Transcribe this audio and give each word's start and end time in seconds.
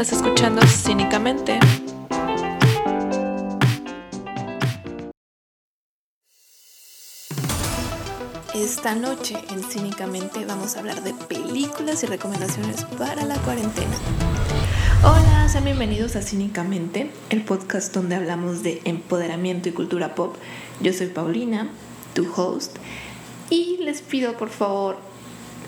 Estás 0.00 0.16
escuchando 0.16 0.62
Cínicamente. 0.66 1.60
Esta 8.54 8.94
noche 8.94 9.36
en 9.50 9.62
Cínicamente 9.62 10.46
vamos 10.46 10.74
a 10.74 10.78
hablar 10.78 11.02
de 11.02 11.12
películas 11.12 12.02
y 12.02 12.06
recomendaciones 12.06 12.86
para 12.96 13.26
la 13.26 13.34
cuarentena. 13.42 13.94
Hola, 15.02 15.46
sean 15.50 15.64
bienvenidos 15.64 16.16
a 16.16 16.22
Cínicamente, 16.22 17.10
el 17.28 17.44
podcast 17.44 17.92
donde 17.94 18.16
hablamos 18.16 18.62
de 18.62 18.80
empoderamiento 18.86 19.68
y 19.68 19.72
cultura 19.72 20.14
pop. 20.14 20.34
Yo 20.80 20.94
soy 20.94 21.08
Paulina, 21.08 21.68
tu 22.14 22.26
host, 22.34 22.78
y 23.50 23.76
les 23.82 24.00
pido 24.00 24.38
por 24.38 24.48
favor 24.48 24.96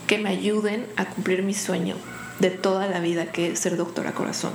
que 0.07 0.17
me 0.17 0.31
ayuden 0.31 0.87
a 0.97 1.05
cumplir 1.05 1.43
mi 1.43 1.53
sueño 1.53 1.97
de 2.39 2.51
toda 2.51 2.87
la 2.87 3.01
vida 3.01 3.27
que 3.27 3.53
es 3.53 3.59
ser 3.59 3.77
doctora 3.77 4.13
corazón. 4.13 4.53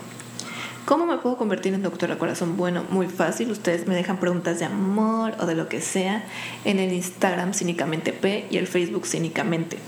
¿Cómo 0.88 1.05
me 1.05 1.18
puedo 1.18 1.35
convertir 1.35 1.73
en 1.73 1.84
doctora 1.84 2.18
corazón? 2.18 2.55
Bueno, 2.55 2.85
muy 2.90 3.08
fácil. 3.08 3.52
Ustedes 3.52 3.88
me 3.88 3.95
dejan 3.95 4.22
preguntas 4.22 4.59
de 4.59 4.66
amor 4.66 5.34
o 5.38 5.45
de 5.45 5.54
lo 5.54 5.68
que 5.68 5.82
sea 5.82 6.23
en 6.63 6.80
el 6.80 6.94
Instagram 6.94 7.54
Cínicamente 7.54 8.13
P 8.13 8.48
y 8.49 8.55
el 8.55 8.68
Facebook 8.68 9.05
Cínicamente. 9.05 9.80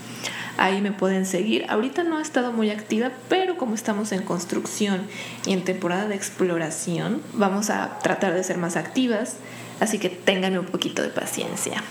Ahí 0.58 0.82
me 0.82 0.92
pueden 0.92 1.24
seguir. 1.24 1.64
Ahorita 1.70 2.04
no 2.04 2.18
he 2.18 2.22
estado 2.22 2.52
muy 2.52 2.68
activa, 2.68 3.12
pero 3.30 3.56
como 3.56 3.74
estamos 3.74 4.12
en 4.12 4.22
construcción 4.22 5.06
y 5.46 5.54
en 5.54 5.64
temporada 5.64 6.06
de 6.06 6.16
exploración, 6.16 7.22
vamos 7.32 7.70
a 7.70 7.98
tratar 8.00 8.34
de 8.34 8.44
ser 8.44 8.58
más 8.58 8.76
activas. 8.76 9.36
Así 9.80 9.98
que 9.98 10.10
ténganme 10.10 10.58
un 10.58 10.66
poquito 10.66 11.00
de 11.00 11.08
paciencia. 11.08 11.82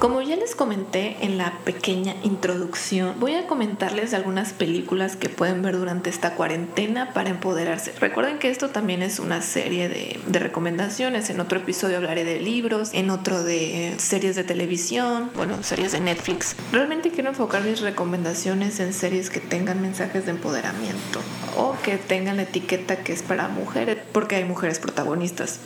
Como 0.00 0.22
ya 0.22 0.34
les 0.34 0.54
comenté 0.54 1.18
en 1.20 1.36
la 1.36 1.58
pequeña 1.66 2.14
introducción, 2.22 3.20
voy 3.20 3.34
a 3.34 3.46
comentarles 3.46 4.14
algunas 4.14 4.54
películas 4.54 5.14
que 5.14 5.28
pueden 5.28 5.60
ver 5.60 5.76
durante 5.76 6.08
esta 6.08 6.36
cuarentena 6.36 7.12
para 7.12 7.28
empoderarse. 7.28 7.92
Recuerden 8.00 8.38
que 8.38 8.48
esto 8.48 8.70
también 8.70 9.02
es 9.02 9.18
una 9.18 9.42
serie 9.42 9.90
de, 9.90 10.18
recomendaciones. 10.38 11.28
En 11.28 11.38
otro 11.38 11.58
episodio 11.58 11.98
hablaré 11.98 12.24
de 12.24 12.40
libros, 12.40 12.94
en 12.94 13.10
otro 13.10 13.42
de 13.42 13.94
series 13.98 14.36
de 14.36 14.44
televisión, 14.44 15.30
bueno, 15.36 15.62
series 15.62 15.92
de 15.92 16.00
Netflix. 16.00 16.56
Realmente 16.72 17.10
quiero 17.10 17.28
enfocar 17.28 17.62
mis 17.62 17.82
recomendaciones 17.82 18.80
en 18.80 18.94
series 18.94 19.28
que 19.28 19.40
tengan 19.40 19.82
mensajes 19.82 20.24
de 20.24 20.30
empoderamiento 20.30 21.20
o 21.58 21.76
que 21.82 21.98
tengan 21.98 22.38
la 22.38 22.44
etiqueta 22.44 23.04
que 23.04 23.12
es 23.12 23.22
para 23.22 23.48
mujeres, 23.48 23.98
porque 24.12 24.36
hay 24.36 24.44
mujeres 24.44 24.78
protagonistas. 24.78 25.60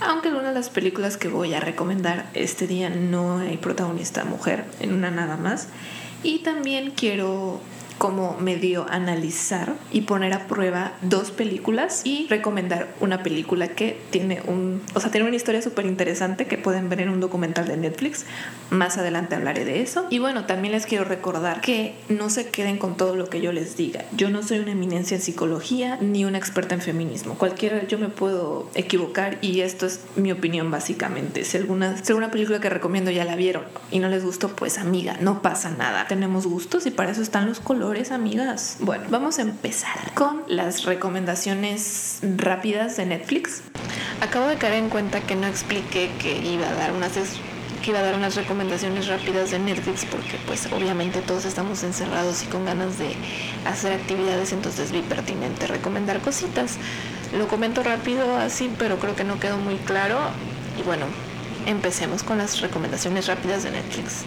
Aunque 0.00 0.28
en 0.28 0.36
una 0.36 0.48
de 0.48 0.54
las 0.54 0.70
películas 0.70 1.16
que 1.16 1.28
voy 1.28 1.54
a 1.54 1.60
recomendar 1.60 2.28
este 2.34 2.66
día 2.66 2.90
no 2.90 3.38
hay 3.38 3.56
protagonista 3.56 4.24
mujer, 4.24 4.64
en 4.80 4.92
una 4.92 5.10
nada 5.10 5.36
más. 5.36 5.68
Y 6.22 6.40
también 6.40 6.92
quiero 6.92 7.60
como 7.98 8.36
medio 8.38 8.86
analizar 8.90 9.74
y 9.92 10.02
poner 10.02 10.32
a 10.32 10.46
prueba 10.46 10.92
dos 11.02 11.30
películas 11.30 12.02
y 12.04 12.26
recomendar 12.28 12.88
una 13.00 13.22
película 13.22 13.68
que 13.68 13.98
tiene 14.10 14.42
un, 14.46 14.82
o 14.94 15.00
sea, 15.00 15.10
tiene 15.10 15.26
una 15.26 15.36
historia 15.36 15.62
súper 15.62 15.86
interesante 15.86 16.46
que 16.46 16.58
pueden 16.58 16.88
ver 16.88 17.00
en 17.00 17.08
un 17.08 17.20
documental 17.20 17.68
de 17.68 17.76
Netflix. 17.76 18.26
Más 18.70 18.98
adelante 18.98 19.36
hablaré 19.36 19.64
de 19.64 19.80
eso. 19.80 20.06
Y 20.10 20.18
bueno, 20.18 20.44
también 20.46 20.72
les 20.72 20.86
quiero 20.86 21.04
recordar 21.04 21.60
que 21.60 21.94
no 22.08 22.30
se 22.30 22.48
queden 22.48 22.78
con 22.78 22.96
todo 22.96 23.16
lo 23.16 23.28
que 23.28 23.40
yo 23.40 23.52
les 23.52 23.76
diga. 23.76 24.04
Yo 24.16 24.30
no 24.30 24.42
soy 24.42 24.58
una 24.58 24.72
eminencia 24.72 25.16
en 25.16 25.22
psicología 25.22 25.98
ni 26.00 26.24
una 26.24 26.38
experta 26.38 26.74
en 26.74 26.80
feminismo. 26.80 27.34
Cualquiera 27.34 27.86
yo 27.86 27.98
me 27.98 28.08
puedo 28.08 28.68
equivocar 28.74 29.38
y 29.40 29.60
esto 29.60 29.86
es 29.86 30.00
mi 30.16 30.32
opinión 30.32 30.70
básicamente. 30.70 31.44
Si 31.44 31.56
alguna, 31.56 31.96
si 31.96 32.12
alguna 32.12 32.30
película 32.30 32.60
que 32.60 32.68
recomiendo 32.68 33.10
ya 33.10 33.24
la 33.24 33.36
vieron 33.36 33.64
y 33.90 34.00
no 34.00 34.08
les 34.08 34.24
gustó, 34.24 34.48
pues 34.48 34.78
amiga, 34.78 35.16
no 35.20 35.42
pasa 35.42 35.70
nada. 35.70 36.06
Tenemos 36.08 36.46
gustos 36.46 36.86
y 36.86 36.90
para 36.90 37.12
eso 37.12 37.22
están 37.22 37.46
los 37.46 37.60
colores 37.60 37.83
amigas. 38.10 38.78
Bueno, 38.80 39.04
vamos 39.10 39.38
a 39.38 39.42
empezar 39.42 40.14
con 40.14 40.42
las 40.48 40.84
recomendaciones 40.84 42.20
rápidas 42.36 42.96
de 42.96 43.04
Netflix. 43.04 43.62
Acabo 44.22 44.46
de 44.46 44.56
caer 44.56 44.74
en 44.74 44.88
cuenta 44.88 45.20
que 45.20 45.36
no 45.36 45.46
expliqué 45.46 46.10
que 46.18 46.38
iba 46.38 46.66
a 46.66 46.72
dar 46.74 46.92
unas 46.92 47.12
que 47.82 47.90
iba 47.90 47.98
a 47.98 48.02
dar 48.02 48.14
unas 48.14 48.36
recomendaciones 48.36 49.08
rápidas 49.08 49.50
de 49.50 49.58
Netflix 49.58 50.06
porque 50.06 50.38
pues 50.46 50.72
obviamente 50.72 51.20
todos 51.20 51.44
estamos 51.44 51.82
encerrados 51.82 52.42
y 52.42 52.46
con 52.46 52.64
ganas 52.64 52.98
de 52.98 53.14
hacer 53.66 53.92
actividades, 53.92 54.54
entonces 54.54 54.90
vi 54.90 55.02
pertinente 55.02 55.66
recomendar 55.66 56.20
cositas. 56.20 56.78
Lo 57.36 57.46
comento 57.48 57.82
rápido 57.82 58.36
así, 58.36 58.70
pero 58.78 58.98
creo 58.98 59.14
que 59.14 59.24
no 59.24 59.38
quedó 59.38 59.58
muy 59.58 59.76
claro. 59.76 60.18
Y 60.80 60.82
bueno, 60.82 61.04
empecemos 61.66 62.22
con 62.22 62.38
las 62.38 62.62
recomendaciones 62.62 63.26
rápidas 63.26 63.64
de 63.64 63.72
Netflix. 63.72 64.24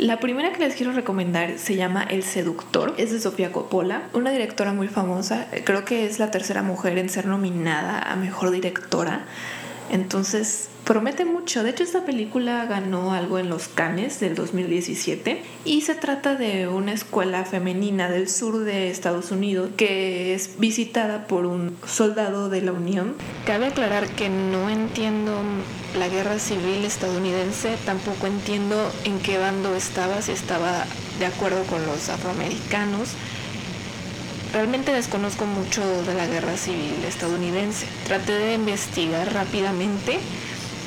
La 0.00 0.18
primera 0.18 0.50
que 0.50 0.60
les 0.60 0.76
quiero 0.76 0.92
recomendar 0.92 1.58
se 1.58 1.76
llama 1.76 2.02
El 2.02 2.22
Seductor. 2.22 2.94
Es 2.96 3.12
de 3.12 3.20
Sofía 3.20 3.52
Coppola, 3.52 4.04
una 4.14 4.30
directora 4.30 4.72
muy 4.72 4.88
famosa. 4.88 5.46
Creo 5.64 5.84
que 5.84 6.06
es 6.06 6.18
la 6.18 6.30
tercera 6.30 6.62
mujer 6.62 6.96
en 6.96 7.10
ser 7.10 7.26
nominada 7.26 8.00
a 8.00 8.16
Mejor 8.16 8.50
Directora. 8.50 9.26
Entonces, 9.90 10.69
promete 10.84 11.24
mucho. 11.24 11.62
De 11.62 11.70
hecho, 11.70 11.82
esta 11.82 12.04
película 12.04 12.64
ganó 12.66 13.12
algo 13.12 13.38
en 13.38 13.48
los 13.48 13.68
Cannes 13.68 14.20
del 14.20 14.34
2017 14.34 15.42
y 15.64 15.82
se 15.82 15.94
trata 15.94 16.34
de 16.34 16.68
una 16.68 16.92
escuela 16.92 17.44
femenina 17.44 18.10
del 18.10 18.28
sur 18.28 18.58
de 18.60 18.90
Estados 18.90 19.30
Unidos 19.30 19.70
que 19.76 20.34
es 20.34 20.58
visitada 20.58 21.26
por 21.26 21.46
un 21.46 21.76
soldado 21.86 22.48
de 22.48 22.62
la 22.62 22.72
Unión. 22.72 23.14
Cabe 23.46 23.66
aclarar 23.66 24.08
que 24.08 24.28
no 24.28 24.68
entiendo 24.68 25.40
la 25.98 26.08
guerra 26.08 26.38
civil 26.38 26.84
estadounidense, 26.84 27.76
tampoco 27.84 28.26
entiendo 28.26 28.90
en 29.04 29.18
qué 29.20 29.38
bando 29.38 29.74
estaba, 29.74 30.22
si 30.22 30.32
estaba 30.32 30.84
de 31.18 31.26
acuerdo 31.26 31.62
con 31.64 31.84
los 31.86 32.08
afroamericanos. 32.08 33.10
Realmente 34.52 34.92
desconozco 34.92 35.46
mucho 35.46 35.80
de 36.02 36.14
la 36.14 36.26
guerra 36.26 36.56
civil 36.56 36.92
estadounidense. 37.06 37.86
Traté 38.06 38.32
de 38.32 38.54
investigar 38.54 39.32
rápidamente 39.32 40.18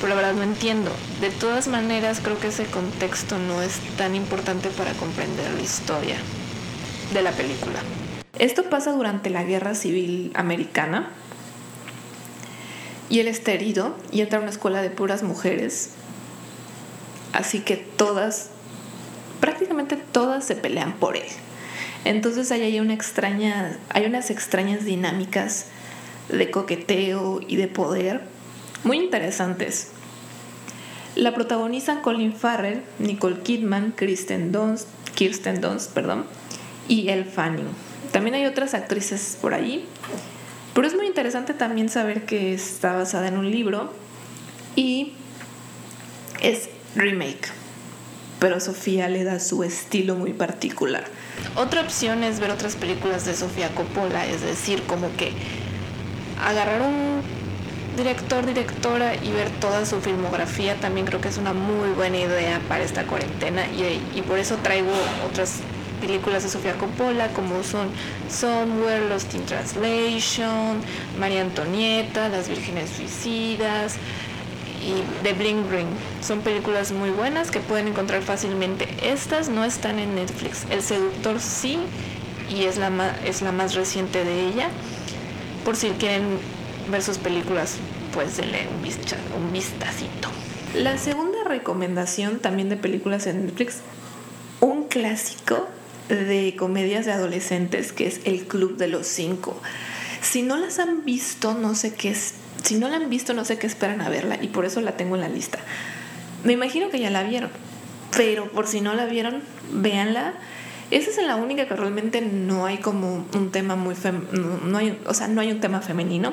pero 0.04 0.16
la 0.16 0.20
verdad 0.20 0.34
no 0.34 0.42
entiendo. 0.42 0.90
De 1.22 1.30
todas 1.30 1.66
maneras, 1.66 2.20
creo 2.22 2.38
que 2.38 2.48
ese 2.48 2.66
contexto 2.66 3.38
no 3.38 3.62
es 3.62 3.78
tan 3.96 4.14
importante 4.14 4.68
para 4.68 4.92
comprender 4.92 5.50
la 5.54 5.62
historia 5.62 6.16
de 7.14 7.22
la 7.22 7.30
película. 7.30 7.78
Esto 8.38 8.68
pasa 8.68 8.92
durante 8.92 9.30
la 9.30 9.44
Guerra 9.44 9.74
Civil 9.74 10.30
Americana 10.34 11.08
y 13.08 13.20
él 13.20 13.28
está 13.28 13.52
herido 13.52 13.96
y 14.12 14.20
entra 14.20 14.40
a 14.40 14.42
una 14.42 14.50
escuela 14.50 14.82
de 14.82 14.90
puras 14.90 15.22
mujeres. 15.22 15.92
Así 17.32 17.60
que 17.60 17.78
todas, 17.78 18.50
prácticamente 19.40 19.96
todas 19.96 20.44
se 20.44 20.54
pelean 20.54 20.92
por 20.92 21.16
él. 21.16 21.28
Entonces 22.04 22.52
hay 22.52 22.60
ahí 22.60 22.78
una 22.78 22.92
extraña, 22.92 23.78
hay 23.88 24.04
unas 24.04 24.28
extrañas 24.28 24.84
dinámicas 24.84 25.68
de 26.28 26.50
coqueteo 26.50 27.40
y 27.48 27.56
de 27.56 27.68
poder 27.68 28.34
muy 28.84 28.98
interesantes. 28.98 29.93
La 31.16 31.32
protagonizan 31.32 32.02
Colin 32.02 32.34
Farrell, 32.34 32.82
Nicole 32.98 33.40
Kidman, 33.40 33.92
Kristen 33.92 34.50
Dunst, 34.50 34.88
Kirsten 35.14 35.60
Dunst, 35.60 35.92
perdón, 35.92 36.24
y 36.88 37.08
Elle 37.08 37.24
Fanning. 37.24 37.68
También 38.10 38.34
hay 38.34 38.46
otras 38.46 38.74
actrices 38.74 39.38
por 39.40 39.54
allí, 39.54 39.84
pero 40.74 40.86
es 40.86 40.94
muy 40.94 41.06
interesante 41.06 41.54
también 41.54 41.88
saber 41.88 42.24
que 42.26 42.52
está 42.52 42.94
basada 42.94 43.28
en 43.28 43.38
un 43.38 43.50
libro 43.50 43.92
y 44.74 45.12
es 46.40 46.68
remake, 46.96 47.48
pero 48.40 48.58
Sofía 48.58 49.08
le 49.08 49.22
da 49.22 49.38
su 49.38 49.62
estilo 49.62 50.16
muy 50.16 50.32
particular. 50.32 51.04
Otra 51.56 51.80
opción 51.80 52.24
es 52.24 52.40
ver 52.40 52.50
otras 52.50 52.74
películas 52.74 53.24
de 53.24 53.34
Sofía 53.34 53.72
Coppola, 53.74 54.26
es 54.26 54.42
decir, 54.42 54.82
como 54.82 55.14
que 55.16 55.32
agarrar 56.44 56.82
un 56.82 57.22
director, 57.96 58.44
directora 58.44 59.14
y 59.14 59.30
ver 59.32 59.50
toda 59.60 59.86
su 59.86 60.00
filmografía 60.00 60.74
también 60.76 61.06
creo 61.06 61.20
que 61.20 61.28
es 61.28 61.38
una 61.38 61.52
muy 61.52 61.90
buena 61.90 62.18
idea 62.18 62.60
para 62.68 62.84
esta 62.84 63.04
cuarentena 63.04 63.66
y, 63.66 64.22
por 64.22 64.38
eso 64.38 64.56
traigo 64.56 64.90
otras 65.28 65.60
películas 66.00 66.42
de 66.42 66.48
Sofía 66.48 66.74
Coppola 66.74 67.28
como 67.28 67.62
son 67.62 67.88
Somewhere, 68.28 69.08
Lost 69.08 69.34
in 69.34 69.44
Translation, 69.46 70.80
María 71.18 71.42
Antonieta, 71.42 72.28
Las 72.28 72.48
Vírgenes 72.48 72.90
Suicidas 72.90 73.96
y 74.82 75.22
The 75.22 75.32
Bling 75.32 75.70
Ring. 75.70 75.88
Son 76.20 76.40
películas 76.40 76.92
muy 76.92 77.10
buenas 77.10 77.50
que 77.50 77.60
pueden 77.60 77.88
encontrar 77.88 78.22
fácilmente. 78.22 78.88
Estas 79.02 79.48
no 79.48 79.64
están 79.64 79.98
en 79.98 80.14
Netflix. 80.14 80.66
El 80.68 80.82
Seductor 80.82 81.40
sí 81.40 81.78
y 82.50 82.64
es 82.64 82.76
la 82.76 82.90
es 83.24 83.40
la 83.40 83.52
más 83.52 83.74
reciente 83.74 84.24
de 84.24 84.48
ella. 84.48 84.68
Por 85.64 85.76
si 85.76 85.88
quieren 85.90 86.38
ver 86.90 87.02
sus 87.02 87.18
películas, 87.18 87.76
pues 88.14 88.36
denle 88.36 88.68
un, 88.68 89.52
vistacito. 89.52 90.28
La 90.74 90.96
segunda 90.98 91.42
recomendación 91.44 92.38
también 92.38 92.68
de 92.68 92.76
películas 92.76 93.26
en 93.26 93.44
Netflix, 93.44 93.78
un 94.60 94.84
clásico 94.84 95.68
de 96.08 96.54
comedias 96.56 97.06
de 97.06 97.12
adolescentes 97.12 97.92
que 97.92 98.06
es 98.06 98.20
El 98.24 98.46
Club 98.46 98.76
de 98.76 98.86
los 98.86 99.06
Cinco. 99.08 99.60
Si 100.22 100.42
no 100.42 100.56
las 100.56 100.78
han 100.78 101.04
visto, 101.04 101.54
no 101.54 101.74
sé 101.74 101.94
qué 101.94 102.10
es. 102.10 102.34
Si 102.62 102.76
no 102.76 102.88
la 102.88 102.96
han 102.96 103.10
visto, 103.10 103.34
no 103.34 103.44
sé 103.44 103.58
qué 103.58 103.66
esperan 103.66 104.00
a 104.00 104.08
verla 104.08 104.38
y 104.40 104.46
por 104.46 104.64
eso 104.64 104.80
la 104.80 104.96
tengo 104.96 105.16
en 105.16 105.20
la 105.20 105.28
lista. 105.28 105.58
Me 106.44 106.52
imagino 106.52 106.90
que 106.90 107.00
ya 107.00 107.10
la 107.10 107.24
vieron, 107.24 107.50
pero 108.16 108.48
por 108.50 108.68
si 108.68 108.80
no 108.80 108.94
la 108.94 109.06
vieron, 109.06 109.42
véanla. 109.72 110.34
Esa 110.90 111.10
es 111.10 111.26
la 111.26 111.34
única 111.36 111.66
que 111.66 111.74
realmente 111.74 112.20
no 112.20 112.66
hay 112.66 112.78
como 112.78 113.26
un 113.34 113.50
tema 113.50 113.74
muy 113.74 113.96
no, 114.32 114.78
hay, 114.78 114.98
o 115.06 115.14
sea, 115.14 115.26
no 115.26 115.40
hay 115.40 115.50
un 115.50 115.60
tema 115.60 115.80
femenino. 115.80 116.32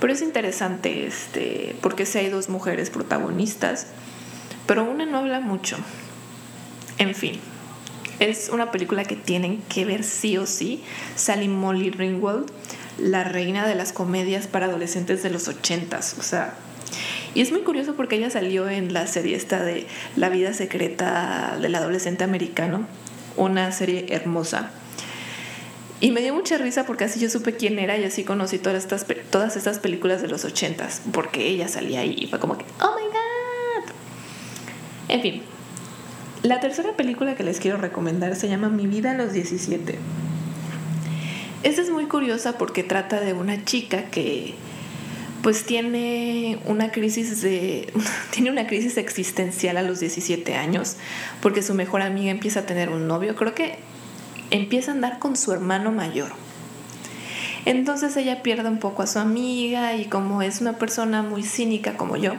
Pero 0.00 0.12
es 0.12 0.22
interesante 0.22 1.06
este 1.06 1.76
porque 1.82 2.06
si 2.06 2.18
hay 2.18 2.28
dos 2.28 2.48
mujeres 2.48 2.90
protagonistas, 2.90 3.86
pero 4.66 4.84
una 4.84 5.06
no 5.06 5.18
habla 5.18 5.40
mucho. 5.40 5.76
En 6.98 7.14
fin, 7.14 7.40
es 8.20 8.48
una 8.52 8.70
película 8.70 9.04
que 9.04 9.16
tienen 9.16 9.62
que 9.62 9.84
ver 9.84 10.04
sí 10.04 10.36
o 10.36 10.46
sí. 10.46 10.82
Sally 11.16 11.48
Molly 11.48 11.90
Ringwald, 11.90 12.50
la 12.98 13.24
reina 13.24 13.66
de 13.66 13.74
las 13.74 13.92
comedias 13.92 14.46
para 14.46 14.66
adolescentes 14.66 15.22
de 15.22 15.30
los 15.30 15.48
ochentas. 15.48 16.16
O 16.18 16.22
sea, 16.22 16.54
y 17.34 17.40
es 17.40 17.52
muy 17.52 17.60
curioso 17.60 17.94
porque 17.94 18.16
ella 18.16 18.30
salió 18.30 18.68
en 18.68 18.92
la 18.92 19.06
serie 19.06 19.36
esta 19.36 19.62
de 19.62 19.86
La 20.16 20.28
vida 20.28 20.52
secreta 20.52 21.56
del 21.60 21.74
adolescente 21.74 22.24
americano, 22.24 22.86
una 23.36 23.70
serie 23.72 24.06
hermosa. 24.10 24.70
Y 26.00 26.12
me 26.12 26.20
dio 26.20 26.32
mucha 26.32 26.58
risa 26.58 26.86
porque 26.86 27.04
así 27.04 27.18
yo 27.18 27.28
supe 27.28 27.54
quién 27.54 27.78
era 27.78 27.96
y 27.96 28.04
así 28.04 28.22
conocí 28.22 28.58
todas 28.58 28.84
estas, 28.84 29.04
todas 29.30 29.56
estas 29.56 29.80
películas 29.80 30.22
de 30.22 30.28
los 30.28 30.44
ochentas, 30.44 31.02
porque 31.12 31.48
ella 31.48 31.66
salía 31.66 32.00
ahí 32.00 32.14
y 32.16 32.28
fue 32.28 32.38
como 32.38 32.56
que, 32.56 32.64
oh 32.80 32.94
my 32.96 33.06
god. 33.06 33.92
En 35.08 35.22
fin, 35.22 35.42
la 36.42 36.60
tercera 36.60 36.92
película 36.96 37.34
que 37.34 37.42
les 37.42 37.58
quiero 37.58 37.78
recomendar 37.78 38.36
se 38.36 38.48
llama 38.48 38.68
Mi 38.68 38.86
vida 38.86 39.10
a 39.10 39.14
los 39.14 39.32
17. 39.32 39.98
Esta 41.64 41.82
es 41.82 41.90
muy 41.90 42.06
curiosa 42.06 42.56
porque 42.58 42.84
trata 42.84 43.20
de 43.20 43.32
una 43.32 43.64
chica 43.64 44.04
que 44.04 44.54
pues 45.42 45.64
tiene 45.64 46.58
una 46.66 46.92
crisis 46.92 47.42
de 47.42 47.92
tiene 48.30 48.50
una 48.50 48.66
crisis 48.66 48.96
existencial 48.96 49.76
a 49.76 49.82
los 49.82 50.00
17 50.00 50.54
años 50.54 50.96
porque 51.40 51.62
su 51.62 51.74
mejor 51.74 52.02
amiga 52.02 52.30
empieza 52.30 52.60
a 52.60 52.66
tener 52.66 52.90
un 52.90 53.08
novio, 53.08 53.34
creo 53.34 53.54
que 53.54 53.78
empieza 54.50 54.90
a 54.90 54.94
andar 54.94 55.18
con 55.18 55.36
su 55.36 55.52
hermano 55.52 55.92
mayor. 55.92 56.32
Entonces 57.64 58.16
ella 58.16 58.42
pierde 58.42 58.68
un 58.68 58.78
poco 58.78 59.02
a 59.02 59.06
su 59.06 59.18
amiga 59.18 59.94
y 59.94 60.06
como 60.06 60.42
es 60.42 60.60
una 60.60 60.74
persona 60.74 61.22
muy 61.22 61.42
cínica 61.42 61.96
como 61.96 62.16
yo, 62.16 62.32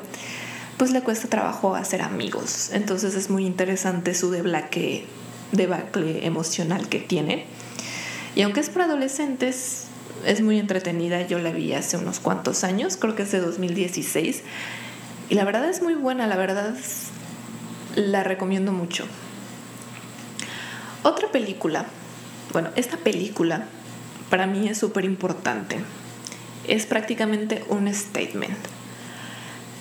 pues 0.77 0.91
le 0.91 1.01
cuesta 1.01 1.27
trabajo 1.27 1.75
hacer 1.75 2.01
amigos. 2.01 2.71
Entonces 2.73 3.15
es 3.15 3.29
muy 3.29 3.45
interesante 3.45 4.15
su 4.15 4.31
debacle, 4.31 5.05
debacle 5.51 6.25
emocional 6.25 6.89
que 6.89 6.99
tiene. 6.99 7.45
Y 8.35 8.41
aunque 8.41 8.61
es 8.61 8.69
para 8.69 8.85
adolescentes, 8.85 9.85
es 10.25 10.41
muy 10.41 10.59
entretenida. 10.59 11.25
Yo 11.27 11.39
la 11.39 11.51
vi 11.51 11.73
hace 11.73 11.97
unos 11.97 12.19
cuantos 12.19 12.63
años, 12.63 12.97
creo 12.97 13.15
que 13.15 13.23
es 13.23 13.31
de 13.31 13.39
2016. 13.39 14.43
Y 15.29 15.35
la 15.35 15.43
verdad 15.43 15.69
es 15.69 15.81
muy 15.81 15.95
buena, 15.95 16.27
la 16.27 16.37
verdad 16.37 16.75
la 17.95 18.23
recomiendo 18.23 18.71
mucho. 18.71 19.05
Otra 21.03 21.31
película, 21.31 21.85
bueno, 22.51 22.69
esta 22.75 22.97
película 22.97 23.65
para 24.29 24.47
mí 24.47 24.67
es 24.67 24.77
súper 24.77 25.05
importante. 25.05 25.77
Es 26.67 26.85
prácticamente 26.85 27.63
un 27.69 27.93
statement. 27.93 28.57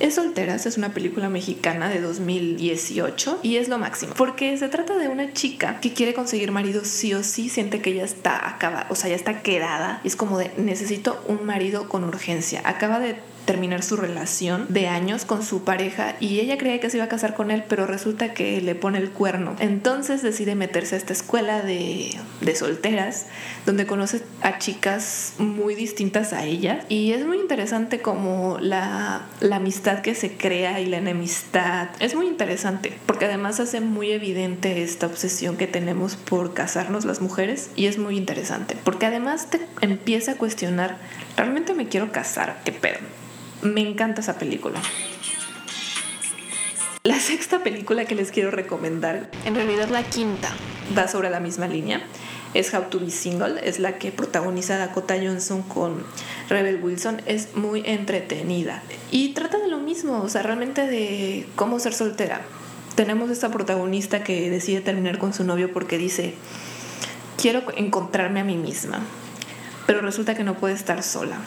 Es 0.00 0.14
Solteras 0.14 0.64
es 0.64 0.78
una 0.78 0.90
película 0.90 1.28
mexicana 1.28 1.88
de 1.88 2.00
2018 2.00 3.40
y 3.42 3.56
es 3.56 3.68
lo 3.68 3.78
máximo, 3.78 4.14
porque 4.16 4.56
se 4.56 4.68
trata 4.68 4.96
de 4.96 5.08
una 5.08 5.32
chica 5.32 5.80
que 5.80 5.92
quiere 5.92 6.14
conseguir 6.14 6.52
marido 6.52 6.84
sí 6.84 7.14
o 7.14 7.24
sí, 7.24 7.48
siente 7.48 7.82
que 7.82 7.92
ya 7.92 8.04
está 8.04 8.48
acabada, 8.48 8.86
o 8.90 8.94
sea, 8.94 9.10
ya 9.10 9.16
está 9.16 9.42
quedada, 9.42 10.00
es 10.04 10.14
como 10.14 10.38
de 10.38 10.52
necesito 10.56 11.20
un 11.26 11.44
marido 11.44 11.88
con 11.88 12.04
urgencia. 12.04 12.62
Acaba 12.64 13.00
de 13.00 13.16
terminar 13.48 13.82
su 13.82 13.96
relación 13.96 14.66
de 14.68 14.88
años 14.88 15.24
con 15.24 15.42
su 15.42 15.64
pareja 15.64 16.16
y 16.20 16.38
ella 16.40 16.58
creía 16.58 16.80
que 16.80 16.90
se 16.90 16.98
iba 16.98 17.06
a 17.06 17.08
casar 17.08 17.32
con 17.32 17.50
él, 17.50 17.64
pero 17.66 17.86
resulta 17.86 18.34
que 18.34 18.60
le 18.60 18.74
pone 18.74 18.98
el 18.98 19.10
cuerno. 19.10 19.56
Entonces 19.58 20.20
decide 20.20 20.54
meterse 20.54 20.96
a 20.96 20.98
esta 20.98 21.14
escuela 21.14 21.62
de, 21.62 22.14
de 22.42 22.54
solteras, 22.54 23.24
donde 23.64 23.86
conoce 23.86 24.20
a 24.42 24.58
chicas 24.58 25.32
muy 25.38 25.74
distintas 25.74 26.34
a 26.34 26.44
ella. 26.44 26.84
Y 26.90 27.12
es 27.12 27.24
muy 27.24 27.38
interesante 27.38 28.00
como 28.00 28.58
la, 28.60 29.22
la 29.40 29.56
amistad 29.56 30.02
que 30.02 30.14
se 30.14 30.36
crea 30.36 30.78
y 30.82 30.84
la 30.84 30.98
enemistad. 30.98 31.88
Es 32.00 32.14
muy 32.14 32.26
interesante, 32.26 32.98
porque 33.06 33.24
además 33.24 33.60
hace 33.60 33.80
muy 33.80 34.12
evidente 34.12 34.82
esta 34.82 35.06
obsesión 35.06 35.56
que 35.56 35.66
tenemos 35.66 36.16
por 36.16 36.52
casarnos 36.52 37.06
las 37.06 37.22
mujeres. 37.22 37.70
Y 37.76 37.86
es 37.86 37.96
muy 37.96 38.18
interesante, 38.18 38.76
porque 38.84 39.06
además 39.06 39.48
te 39.48 39.58
empieza 39.80 40.32
a 40.32 40.34
cuestionar, 40.36 40.98
¿realmente 41.34 41.72
me 41.72 41.88
quiero 41.88 42.12
casar? 42.12 42.60
¿Qué 42.62 42.72
pedo? 42.72 42.98
Me 43.62 43.80
encanta 43.80 44.20
esa 44.20 44.38
película. 44.38 44.80
La 47.02 47.18
sexta 47.18 47.62
película 47.64 48.04
que 48.04 48.14
les 48.14 48.30
quiero 48.30 48.50
recomendar, 48.50 49.30
en 49.44 49.54
realidad 49.56 49.88
la 49.88 50.04
quinta, 50.04 50.50
va 50.96 51.08
sobre 51.08 51.28
la 51.28 51.40
misma 51.40 51.66
línea. 51.66 52.02
Es 52.54 52.72
How 52.72 52.84
to 52.84 53.00
Be 53.00 53.10
Single, 53.10 53.60
es 53.66 53.78
la 53.78 53.98
que 53.98 54.12
protagoniza 54.12 54.78
Dakota 54.78 55.16
Johnson 55.16 55.62
con 55.62 56.04
Rebel 56.48 56.80
Wilson. 56.82 57.20
Es 57.26 57.56
muy 57.56 57.82
entretenida 57.84 58.82
y 59.10 59.30
trata 59.30 59.58
de 59.58 59.68
lo 59.68 59.78
mismo, 59.78 60.20
o 60.20 60.28
sea, 60.28 60.42
realmente 60.42 60.86
de 60.86 61.46
cómo 61.56 61.80
ser 61.80 61.94
soltera. 61.94 62.42
Tenemos 62.94 63.30
esta 63.30 63.50
protagonista 63.50 64.22
que 64.22 64.50
decide 64.50 64.80
terminar 64.80 65.18
con 65.18 65.34
su 65.34 65.44
novio 65.44 65.72
porque 65.72 65.98
dice, 65.98 66.34
quiero 67.40 67.62
encontrarme 67.76 68.40
a 68.40 68.44
mí 68.44 68.56
misma, 68.56 69.00
pero 69.86 70.00
resulta 70.00 70.34
que 70.34 70.44
no 70.44 70.54
puede 70.54 70.74
estar 70.74 71.02
sola 71.02 71.38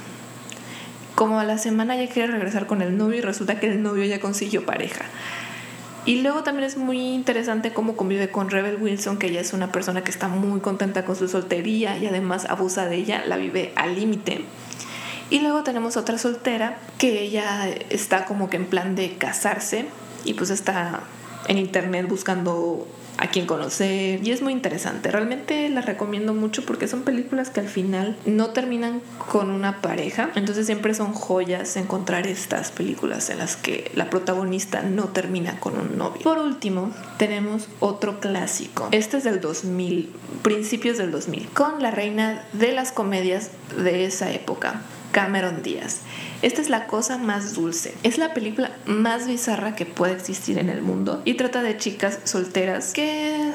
como 1.21 1.39
a 1.39 1.44
la 1.44 1.59
semana 1.59 1.95
ya 1.95 2.12
quiere 2.12 2.31
regresar 2.31 2.65
con 2.65 2.81
el 2.81 2.97
novio 2.97 3.19
y 3.19 3.21
resulta 3.21 3.59
que 3.59 3.68
el 3.68 3.83
novio 3.83 4.06
ya 4.06 4.19
consiguió 4.19 4.65
pareja. 4.65 5.06
Y 6.03 6.23
luego 6.23 6.41
también 6.41 6.68
es 6.68 6.77
muy 6.77 6.97
interesante 7.00 7.71
cómo 7.71 7.95
convive 7.95 8.31
con 8.31 8.50
Rebel 8.50 8.77
Wilson, 8.81 9.19
que 9.19 9.27
ella 9.27 9.39
es 9.39 9.53
una 9.53 9.71
persona 9.71 10.03
que 10.03 10.09
está 10.09 10.27
muy 10.29 10.62
contenta 10.62 11.06
con 11.06 11.15
su 11.15 11.27
soltería 11.27 11.95
y 12.00 12.07
además 12.07 12.45
abusa 12.45 12.88
de 12.88 12.95
ella, 12.95 13.23
la 13.27 13.38
vive 13.38 13.71
al 13.75 13.94
límite. 13.94 14.45
Y 15.29 15.41
luego 15.41 15.62
tenemos 15.62 15.95
otra 15.95 16.18
soltera 16.18 16.79
que 16.97 17.21
ella 17.21 17.69
está 17.91 18.25
como 18.25 18.50
que 18.50 18.57
en 18.57 18.65
plan 18.65 18.95
de 18.95 19.15
casarse 19.15 19.85
y 20.25 20.33
pues 20.33 20.50
está 20.50 21.01
en 21.47 21.59
internet 21.59 22.07
buscando 22.09 22.88
a 23.21 23.27
quien 23.27 23.45
conocer 23.45 24.25
y 24.25 24.31
es 24.31 24.41
muy 24.41 24.51
interesante. 24.51 25.12
Realmente 25.12 25.69
las 25.69 25.85
recomiendo 25.85 26.33
mucho 26.33 26.65
porque 26.65 26.88
son 26.88 27.03
películas 27.03 27.51
que 27.51 27.59
al 27.59 27.68
final 27.68 28.18
no 28.25 28.50
terminan 28.50 29.01
con 29.31 29.51
una 29.51 29.79
pareja, 29.79 30.31
entonces 30.35 30.65
siempre 30.65 30.94
son 30.95 31.13
joyas 31.13 31.77
encontrar 31.77 32.25
estas 32.25 32.71
películas 32.71 33.29
en 33.29 33.38
las 33.38 33.56
que 33.56 33.91
la 33.95 34.09
protagonista 34.09 34.81
no 34.81 35.06
termina 35.06 35.59
con 35.59 35.77
un 35.77 35.97
novio. 35.97 36.23
Por 36.23 36.39
último, 36.39 36.91
tenemos 37.18 37.68
otro 37.79 38.19
clásico. 38.19 38.89
Este 38.91 39.18
es 39.18 39.23
del 39.23 39.39
2000, 39.39 40.12
principios 40.41 40.97
del 40.97 41.12
2000, 41.12 41.47
con 41.49 41.81
la 41.81 41.92
reina 41.92 42.44
de 42.54 42.71
las 42.71 42.92
comedias 42.92 43.51
de 43.78 44.06
esa 44.06 44.31
época, 44.31 44.81
Cameron 45.11 45.61
Díaz. 45.63 46.01
Esta 46.41 46.61
es 46.61 46.69
la 46.69 46.87
cosa 46.87 47.18
más 47.18 47.53
dulce. 47.53 47.94
Es 48.03 48.18
la 48.18 48.33
película 48.33 48.71
más 48.85 49.27
bizarra 49.27 49.75
que 49.75 49.85
puede 49.85 50.13
existir 50.13 50.57
en 50.57 50.69
el 50.69 50.81
mundo 50.81 51.21
y 51.25 51.35
trata 51.35 51.61
de 51.61 51.77
chicas 51.77 52.19
solteras 52.23 52.94
que 52.94 53.51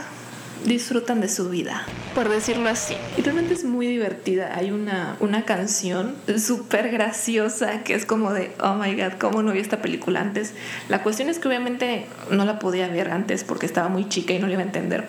disfrutan 0.64 1.20
de 1.20 1.28
su 1.28 1.48
vida, 1.48 1.84
por 2.14 2.28
decirlo 2.28 2.68
así. 2.68 2.96
Y 3.16 3.22
realmente 3.22 3.54
es 3.54 3.64
muy 3.64 3.86
divertida. 3.86 4.56
Hay 4.56 4.70
una, 4.70 5.16
una 5.20 5.44
canción 5.44 6.14
súper 6.38 6.90
graciosa 6.90 7.82
que 7.84 7.94
es 7.94 8.04
como 8.04 8.32
de, 8.32 8.52
oh 8.60 8.75
my 8.75 8.94
god, 8.94 9.12
¿cómo 9.18 9.42
no 9.42 9.52
vi 9.52 9.60
esta 9.60 9.80
película 9.80 10.20
antes? 10.20 10.54
La 10.88 11.02
cuestión 11.02 11.28
es 11.28 11.38
que 11.38 11.48
obviamente 11.48 12.06
no 12.30 12.44
la 12.44 12.58
podía 12.58 12.88
ver 12.88 13.10
antes 13.10 13.44
porque 13.44 13.66
estaba 13.66 13.88
muy 13.88 14.08
chica 14.08 14.34
y 14.34 14.38
no 14.38 14.46
le 14.46 14.54
iba 14.54 14.62
a 14.62 14.66
entender. 14.66 15.08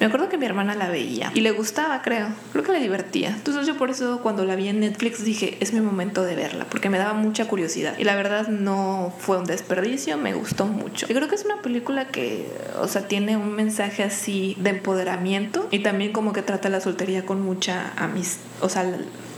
Me 0.00 0.06
acuerdo 0.06 0.28
que 0.28 0.36
mi 0.36 0.46
hermana 0.46 0.74
la 0.74 0.88
veía 0.88 1.30
y 1.34 1.40
le 1.40 1.52
gustaba, 1.52 2.02
creo. 2.02 2.28
Creo 2.52 2.64
que 2.64 2.72
le 2.72 2.80
divertía. 2.80 3.30
Entonces 3.30 3.66
yo 3.66 3.76
por 3.76 3.90
eso 3.90 4.20
cuando 4.22 4.44
la 4.44 4.54
vi 4.54 4.68
en 4.68 4.80
Netflix 4.80 5.24
dije, 5.24 5.56
es 5.60 5.72
mi 5.72 5.80
momento 5.80 6.22
de 6.22 6.34
verla, 6.34 6.66
porque 6.66 6.90
me 6.90 6.98
daba 6.98 7.14
mucha 7.14 7.48
curiosidad. 7.48 7.98
Y 7.98 8.04
la 8.04 8.14
verdad 8.14 8.48
no 8.48 9.12
fue 9.18 9.38
un 9.38 9.44
desperdicio, 9.44 10.16
me 10.18 10.34
gustó 10.34 10.66
mucho. 10.66 11.06
Yo 11.06 11.14
creo 11.14 11.28
que 11.28 11.34
es 11.34 11.44
una 11.44 11.62
película 11.62 12.08
que, 12.08 12.46
o 12.80 12.88
sea, 12.88 13.08
tiene 13.08 13.36
un 13.36 13.54
mensaje 13.54 14.02
así 14.02 14.56
de 14.58 14.70
empoderamiento 14.70 15.68
y 15.70 15.80
también 15.80 16.12
como 16.12 16.32
que 16.32 16.42
trata 16.42 16.68
la 16.68 16.80
soltería 16.80 17.24
con 17.24 17.40
mucha 17.40 17.92
amistad. 17.96 18.42
O 18.60 18.68
sea, 18.68 18.84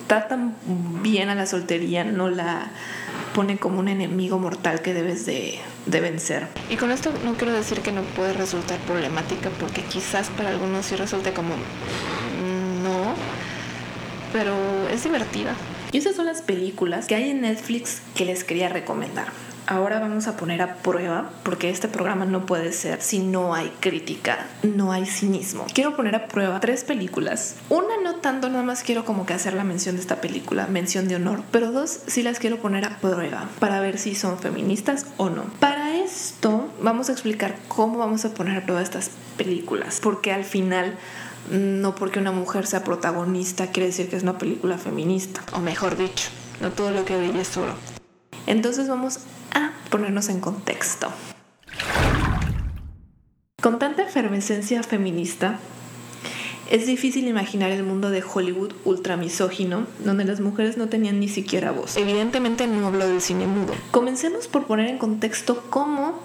tratan 0.08 0.54
bien 1.02 1.28
a 1.28 1.34
la 1.36 1.46
soltería, 1.46 2.02
no 2.02 2.30
la 2.30 2.70
pone 3.38 3.56
como 3.56 3.78
un 3.78 3.86
enemigo 3.86 4.40
mortal 4.40 4.82
que 4.82 4.92
debes 4.92 5.24
de, 5.24 5.60
vencer. 5.86 6.48
Y 6.70 6.74
con 6.76 6.90
esto 6.90 7.12
no 7.24 7.34
quiero 7.34 7.52
decir 7.52 7.82
que 7.82 7.92
no 7.92 8.02
puede 8.02 8.32
resultar 8.32 8.80
problemática, 8.80 9.48
porque 9.60 9.82
quizás 9.82 10.28
para 10.30 10.48
algunos 10.48 10.86
sí 10.86 10.96
resulte 10.96 11.32
como 11.32 11.54
mm, 11.54 12.82
no, 12.82 13.14
pero 14.32 14.56
es 14.88 15.04
divertida. 15.04 15.54
Y 15.92 15.98
esas 15.98 16.16
son 16.16 16.26
las 16.26 16.42
películas 16.42 17.06
que 17.06 17.14
hay 17.14 17.30
en 17.30 17.42
Netflix 17.42 18.02
que 18.16 18.24
les 18.24 18.42
quería 18.42 18.70
recomendar 18.70 19.28
ahora 19.68 20.00
vamos 20.00 20.26
a 20.26 20.36
poner 20.36 20.62
a 20.62 20.76
prueba, 20.76 21.30
porque 21.42 21.68
este 21.68 21.88
programa 21.88 22.24
no 22.24 22.46
puede 22.46 22.72
ser 22.72 23.02
si 23.02 23.18
no 23.18 23.54
hay 23.54 23.70
crítica, 23.80 24.46
no 24.62 24.92
hay 24.92 25.04
cinismo. 25.04 25.66
Quiero 25.74 25.94
poner 25.94 26.16
a 26.16 26.26
prueba 26.26 26.58
tres 26.58 26.84
películas. 26.84 27.56
Una 27.68 28.00
no 28.02 28.16
tanto, 28.16 28.48
nada 28.48 28.64
más 28.64 28.82
quiero 28.82 29.04
como 29.04 29.26
que 29.26 29.34
hacer 29.34 29.52
la 29.52 29.64
mención 29.64 29.96
de 29.96 30.00
esta 30.00 30.22
película, 30.22 30.66
mención 30.68 31.06
de 31.06 31.16
honor, 31.16 31.42
pero 31.50 31.70
dos 31.70 32.00
sí 32.06 32.22
las 32.22 32.38
quiero 32.38 32.56
poner 32.56 32.86
a 32.86 32.96
prueba 32.98 33.46
para 33.58 33.80
ver 33.80 33.98
si 33.98 34.14
son 34.14 34.38
feministas 34.38 35.06
o 35.18 35.28
no. 35.28 35.44
Para 35.60 35.96
esto 35.98 36.72
vamos 36.80 37.10
a 37.10 37.12
explicar 37.12 37.56
cómo 37.68 37.98
vamos 37.98 38.24
a 38.24 38.32
poner 38.32 38.56
a 38.56 38.62
prueba 38.62 38.80
estas 38.80 39.10
películas, 39.36 40.00
porque 40.02 40.32
al 40.32 40.44
final 40.44 40.96
no 41.50 41.94
porque 41.94 42.18
una 42.20 42.32
mujer 42.32 42.66
sea 42.66 42.84
protagonista 42.84 43.66
quiere 43.66 43.88
decir 43.88 44.08
que 44.08 44.16
es 44.16 44.22
una 44.22 44.38
película 44.38 44.78
feminista, 44.78 45.42
o 45.52 45.60
mejor 45.60 45.98
dicho, 45.98 46.30
no 46.62 46.70
todo 46.70 46.90
lo 46.90 47.04
que 47.04 47.18
brilla 47.18 47.42
es 47.42 47.54
oro. 47.58 47.74
Entonces 48.46 48.88
vamos 48.88 49.20
ponernos 49.90 50.28
en 50.28 50.40
contexto. 50.40 51.08
Con 53.60 53.78
tanta 53.78 54.02
efervescencia 54.02 54.82
feminista, 54.82 55.58
es 56.70 56.86
difícil 56.86 57.26
imaginar 57.26 57.70
el 57.70 57.82
mundo 57.82 58.10
de 58.10 58.22
Hollywood 58.22 58.72
ultramisógino, 58.84 59.86
donde 60.04 60.24
las 60.24 60.40
mujeres 60.40 60.76
no 60.76 60.88
tenían 60.88 61.18
ni 61.18 61.28
siquiera 61.28 61.72
voz. 61.72 61.96
Evidentemente 61.96 62.66
no 62.66 62.86
hablo 62.86 63.08
del 63.08 63.22
cine 63.22 63.46
mudo. 63.46 63.72
Comencemos 63.90 64.48
por 64.48 64.66
poner 64.66 64.88
en 64.88 64.98
contexto 64.98 65.64
cómo 65.70 66.20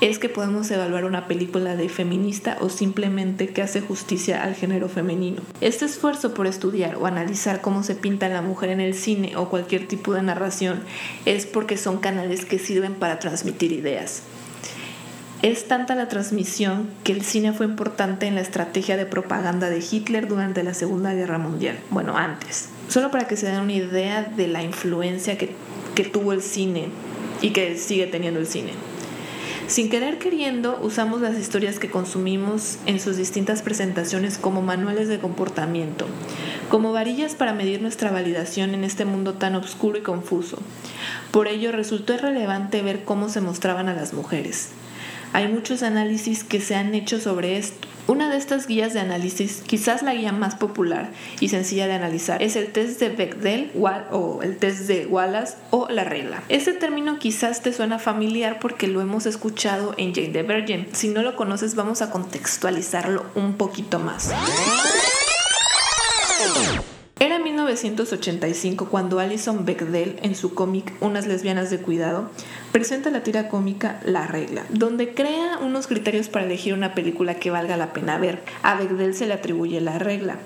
es 0.00 0.18
que 0.18 0.28
podemos 0.28 0.70
evaluar 0.70 1.04
una 1.04 1.26
película 1.26 1.74
de 1.74 1.88
feminista 1.88 2.58
o 2.60 2.68
simplemente 2.68 3.48
que 3.48 3.62
hace 3.62 3.80
justicia 3.80 4.42
al 4.42 4.54
género 4.54 4.88
femenino. 4.88 5.40
Este 5.60 5.86
esfuerzo 5.86 6.34
por 6.34 6.46
estudiar 6.46 6.96
o 6.96 7.06
analizar 7.06 7.62
cómo 7.62 7.82
se 7.82 7.94
pinta 7.94 8.28
la 8.28 8.42
mujer 8.42 8.70
en 8.70 8.80
el 8.80 8.94
cine 8.94 9.36
o 9.36 9.48
cualquier 9.48 9.88
tipo 9.88 10.12
de 10.12 10.22
narración 10.22 10.82
es 11.24 11.46
porque 11.46 11.78
son 11.78 11.98
canales 11.98 12.44
que 12.44 12.58
sirven 12.58 12.94
para 12.94 13.18
transmitir 13.18 13.72
ideas. 13.72 14.22
Es 15.42 15.68
tanta 15.68 15.94
la 15.94 16.08
transmisión 16.08 16.88
que 17.04 17.12
el 17.12 17.22
cine 17.22 17.52
fue 17.52 17.66
importante 17.66 18.26
en 18.26 18.34
la 18.34 18.40
estrategia 18.40 18.96
de 18.96 19.06
propaganda 19.06 19.70
de 19.70 19.78
Hitler 19.78 20.28
durante 20.28 20.62
la 20.62 20.74
Segunda 20.74 21.14
Guerra 21.14 21.38
Mundial. 21.38 21.78
Bueno, 21.90 22.16
antes. 22.16 22.68
Solo 22.88 23.10
para 23.10 23.28
que 23.28 23.36
se 23.36 23.46
den 23.46 23.60
una 23.60 23.72
idea 23.72 24.22
de 24.24 24.48
la 24.48 24.62
influencia 24.62 25.38
que, 25.38 25.50
que 25.94 26.04
tuvo 26.04 26.32
el 26.32 26.42
cine 26.42 26.88
y 27.42 27.50
que 27.50 27.76
sigue 27.76 28.06
teniendo 28.06 28.40
el 28.40 28.46
cine. 28.46 28.72
Sin 29.68 29.90
querer 29.90 30.18
queriendo, 30.18 30.78
usamos 30.80 31.20
las 31.20 31.36
historias 31.36 31.80
que 31.80 31.90
consumimos 31.90 32.78
en 32.86 33.00
sus 33.00 33.16
distintas 33.16 33.62
presentaciones 33.62 34.38
como 34.38 34.62
manuales 34.62 35.08
de 35.08 35.18
comportamiento, 35.18 36.06
como 36.70 36.92
varillas 36.92 37.34
para 37.34 37.52
medir 37.52 37.82
nuestra 37.82 38.12
validación 38.12 38.74
en 38.74 38.84
este 38.84 39.04
mundo 39.04 39.34
tan 39.34 39.56
oscuro 39.56 39.98
y 39.98 40.02
confuso. 40.02 40.58
Por 41.32 41.48
ello 41.48 41.72
resultó 41.72 42.14
irrelevante 42.14 42.80
ver 42.82 43.02
cómo 43.02 43.28
se 43.28 43.40
mostraban 43.40 43.88
a 43.88 43.94
las 43.94 44.14
mujeres. 44.14 44.70
Hay 45.36 45.48
muchos 45.48 45.82
análisis 45.82 46.44
que 46.44 46.62
se 46.62 46.76
han 46.76 46.94
hecho 46.94 47.20
sobre 47.20 47.58
esto. 47.58 47.86
Una 48.06 48.30
de 48.30 48.38
estas 48.38 48.66
guías 48.66 48.94
de 48.94 49.00
análisis, 49.00 49.62
quizás 49.66 50.02
la 50.02 50.14
guía 50.14 50.32
más 50.32 50.54
popular 50.54 51.10
y 51.40 51.50
sencilla 51.50 51.86
de 51.86 51.92
analizar, 51.92 52.42
es 52.42 52.56
el 52.56 52.72
test 52.72 52.98
de 53.00 53.10
Bechdel 53.10 53.70
o 54.10 54.40
el 54.42 54.56
test 54.56 54.86
de 54.86 55.04
Wallace 55.04 55.58
o 55.72 55.88
la 55.90 56.04
regla. 56.04 56.42
Este 56.48 56.72
término 56.72 57.18
quizás 57.18 57.60
te 57.60 57.74
suena 57.74 57.98
familiar 57.98 58.60
porque 58.60 58.88
lo 58.88 59.02
hemos 59.02 59.26
escuchado 59.26 59.92
en 59.98 60.14
Jane 60.14 60.28
the 60.28 60.42
Virgin. 60.42 60.86
Si 60.92 61.08
no 61.08 61.20
lo 61.20 61.36
conoces, 61.36 61.74
vamos 61.74 62.00
a 62.00 62.08
contextualizarlo 62.08 63.26
un 63.34 63.58
poquito 63.58 63.98
más. 63.98 64.32
Era 67.18 67.38
1985 67.38 68.90
cuando 68.90 69.20
Alison 69.20 69.64
Bechdel, 69.64 70.18
en 70.22 70.34
su 70.34 70.52
cómic 70.52 70.92
Unas 71.00 71.26
lesbianas 71.26 71.70
de 71.70 71.78
cuidado, 71.78 72.28
presenta 72.72 73.08
la 73.08 73.22
tira 73.22 73.48
cómica 73.48 74.00
La 74.04 74.26
Regla, 74.26 74.66
donde 74.68 75.14
crea 75.14 75.56
unos 75.62 75.86
criterios 75.86 76.28
para 76.28 76.44
elegir 76.44 76.74
una 76.74 76.94
película 76.94 77.36
que 77.36 77.50
valga 77.50 77.78
la 77.78 77.94
pena 77.94 78.18
ver. 78.18 78.42
A 78.62 78.74
Bechdel 78.74 79.14
se 79.14 79.26
le 79.26 79.32
atribuye 79.32 79.80
la 79.80 79.98
regla 79.98 80.36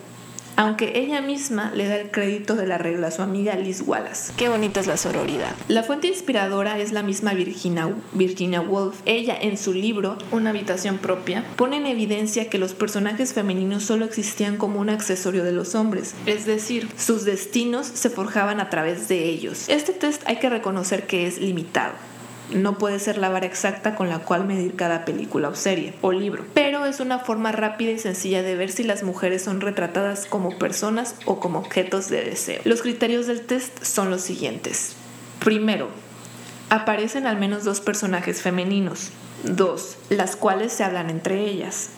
aunque 0.61 0.99
ella 0.99 1.23
misma 1.23 1.73
le 1.75 1.89
da 1.89 1.97
el 1.97 2.11
crédito 2.11 2.55
de 2.55 2.67
la 2.67 2.77
regla 2.77 3.07
a 3.07 3.11
su 3.11 3.23
amiga 3.23 3.57
Liz 3.57 3.83
Wallace. 3.87 4.35
Qué 4.37 4.51
bonita 4.51 4.79
es 4.81 4.87
la 4.87 4.99
sororidad. 4.99 5.55
La 5.69 5.83
fuente 5.83 6.09
inspiradora 6.09 6.79
es 6.79 6.93
la 6.93 7.03
misma 7.03 7.33
Virginia, 7.33 7.95
Virginia 8.13 8.61
Woolf. 8.61 9.01
Ella, 9.07 9.35
en 9.41 9.57
su 9.57 9.73
libro 9.73 10.19
Una 10.33 10.51
habitación 10.51 10.99
propia, 10.99 11.47
pone 11.57 11.79
en 11.79 11.87
evidencia 11.87 12.51
que 12.51 12.59
los 12.59 12.75
personajes 12.75 13.33
femeninos 13.33 13.85
solo 13.85 14.05
existían 14.05 14.59
como 14.59 14.81
un 14.81 14.91
accesorio 14.91 15.45
de 15.45 15.53
los 15.53 15.75
hombres, 15.75 16.15
es 16.27 16.45
decir, 16.45 16.89
sus 16.99 17.25
destinos 17.25 17.87
se 17.87 18.11
forjaban 18.11 18.61
a 18.61 18.69
través 18.69 19.09
de 19.09 19.31
ellos. 19.31 19.67
Este 19.71 19.95
test 19.95 20.23
hay 20.27 20.37
que 20.41 20.51
reconocer 20.51 21.07
que 21.07 21.27
es 21.27 21.39
limitado 21.39 21.95
no 22.53 22.79
puede 22.79 22.99
ser 22.99 23.19
la 23.19 23.29
vara 23.29 23.47
exacta 23.47 23.95
con 23.95 24.09
la 24.09 24.21
cual 24.21 24.45
medir 24.45 24.77
cada 24.77 25.05
película 25.05 25.49
o 25.49 25.55
serie 25.55 25.95
o 26.01 26.13
libro, 26.13 26.45
pero 26.55 26.85
es 26.87 27.01
una 27.01 27.19
forma 27.19 27.53
rápida 27.53 27.93
y 27.93 27.99
sencilla 27.99 28.43
de 28.43 28.57
ver 28.57 28.71
si 28.71 28.85
las 28.85 29.03
mujeres 29.03 29.43
son 29.43 29.61
retratadas 29.61 30.27
como 30.27 30.59
personas 30.59 31.15
o 31.25 31.41
como 31.41 31.59
objetos 31.59 32.09
de 32.09 32.25
deseo. 32.25 32.61
Los 32.65 32.83
criterios 32.83 33.27
del 33.27 33.43
test 33.43 33.83
son 33.85 34.11
los 34.11 34.23
siguientes. 34.23 34.95
Primero, 35.43 35.89
aparecen 36.69 37.27
al 37.27 37.39
menos 37.39 37.65
dos 37.65 37.81
personajes 37.81 38.43
femeninos. 38.43 39.11
Dos, 39.45 39.97
las 40.11 40.37
cuales 40.37 40.73
se 40.73 40.85
hablan 40.85 41.09
entre 41.09 41.45
ellas. 41.45 41.91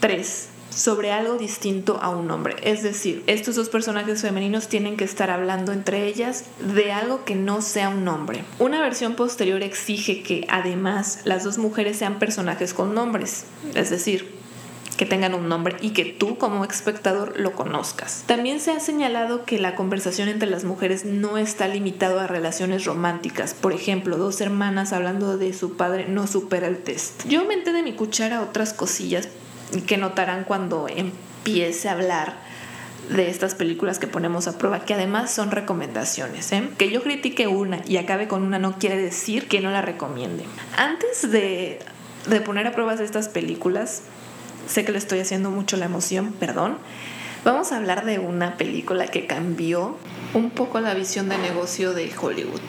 Tres, 0.00 0.48
sobre 0.78 1.10
algo 1.10 1.36
distinto 1.36 1.98
a 2.00 2.08
un 2.08 2.30
hombre. 2.30 2.54
Es 2.62 2.84
decir, 2.84 3.24
estos 3.26 3.56
dos 3.56 3.68
personajes 3.68 4.22
femeninos 4.22 4.68
tienen 4.68 4.96
que 4.96 5.04
estar 5.04 5.28
hablando 5.28 5.72
entre 5.72 6.06
ellas 6.06 6.44
de 6.60 6.92
algo 6.92 7.24
que 7.24 7.34
no 7.34 7.62
sea 7.62 7.88
un 7.88 8.06
hombre. 8.06 8.44
Una 8.60 8.80
versión 8.80 9.16
posterior 9.16 9.62
exige 9.62 10.22
que 10.22 10.46
además 10.48 11.20
las 11.24 11.42
dos 11.42 11.58
mujeres 11.58 11.96
sean 11.96 12.20
personajes 12.20 12.74
con 12.74 12.94
nombres. 12.94 13.46
Es 13.74 13.90
decir, 13.90 14.38
que 14.96 15.06
tengan 15.06 15.34
un 15.34 15.48
nombre 15.48 15.76
y 15.80 15.90
que 15.90 16.04
tú 16.04 16.38
como 16.38 16.64
espectador 16.64 17.38
lo 17.38 17.52
conozcas. 17.52 18.24
También 18.26 18.60
se 18.60 18.70
ha 18.70 18.80
señalado 18.80 19.44
que 19.44 19.58
la 19.58 19.74
conversación 19.74 20.28
entre 20.28 20.48
las 20.48 20.64
mujeres 20.64 21.04
no 21.04 21.38
está 21.38 21.66
limitado 21.66 22.20
a 22.20 22.26
relaciones 22.26 22.84
románticas. 22.84 23.54
Por 23.54 23.72
ejemplo, 23.72 24.16
dos 24.16 24.40
hermanas 24.40 24.92
hablando 24.92 25.38
de 25.38 25.52
su 25.54 25.76
padre 25.76 26.06
no 26.08 26.26
supera 26.26 26.68
el 26.68 26.78
test. 26.78 27.26
Yo 27.26 27.40
aumenté 27.40 27.72
de 27.72 27.82
mi 27.82 27.94
cuchara 27.94 28.42
otras 28.42 28.72
cosillas 28.72 29.28
que 29.86 29.96
notarán 29.96 30.44
cuando 30.44 30.88
empiece 30.88 31.88
a 31.88 31.92
hablar 31.92 32.36
de 33.08 33.30
estas 33.30 33.54
películas 33.54 33.98
que 33.98 34.06
ponemos 34.06 34.48
a 34.48 34.58
prueba, 34.58 34.84
que 34.84 34.94
además 34.94 35.32
son 35.32 35.50
recomendaciones. 35.50 36.52
¿eh? 36.52 36.68
Que 36.76 36.90
yo 36.90 37.02
critique 37.02 37.46
una 37.46 37.80
y 37.86 37.96
acabe 37.96 38.28
con 38.28 38.42
una 38.42 38.58
no 38.58 38.78
quiere 38.78 38.96
decir 38.96 39.48
que 39.48 39.60
no 39.60 39.70
la 39.70 39.82
recomiende. 39.82 40.44
Antes 40.76 41.30
de, 41.30 41.80
de 42.28 42.40
poner 42.40 42.66
a 42.66 42.72
prueba 42.72 42.94
estas 42.94 43.28
películas, 43.28 44.02
sé 44.66 44.84
que 44.84 44.92
le 44.92 44.98
estoy 44.98 45.20
haciendo 45.20 45.50
mucho 45.50 45.76
la 45.76 45.86
emoción, 45.86 46.32
perdón. 46.32 46.76
Vamos 47.44 47.72
a 47.72 47.76
hablar 47.76 48.04
de 48.04 48.18
una 48.18 48.56
película 48.56 49.06
que 49.06 49.26
cambió 49.26 49.96
un 50.34 50.50
poco 50.50 50.80
la 50.80 50.92
visión 50.92 51.28
de 51.28 51.38
negocio 51.38 51.94
de 51.94 52.10
Hollywood. 52.20 52.60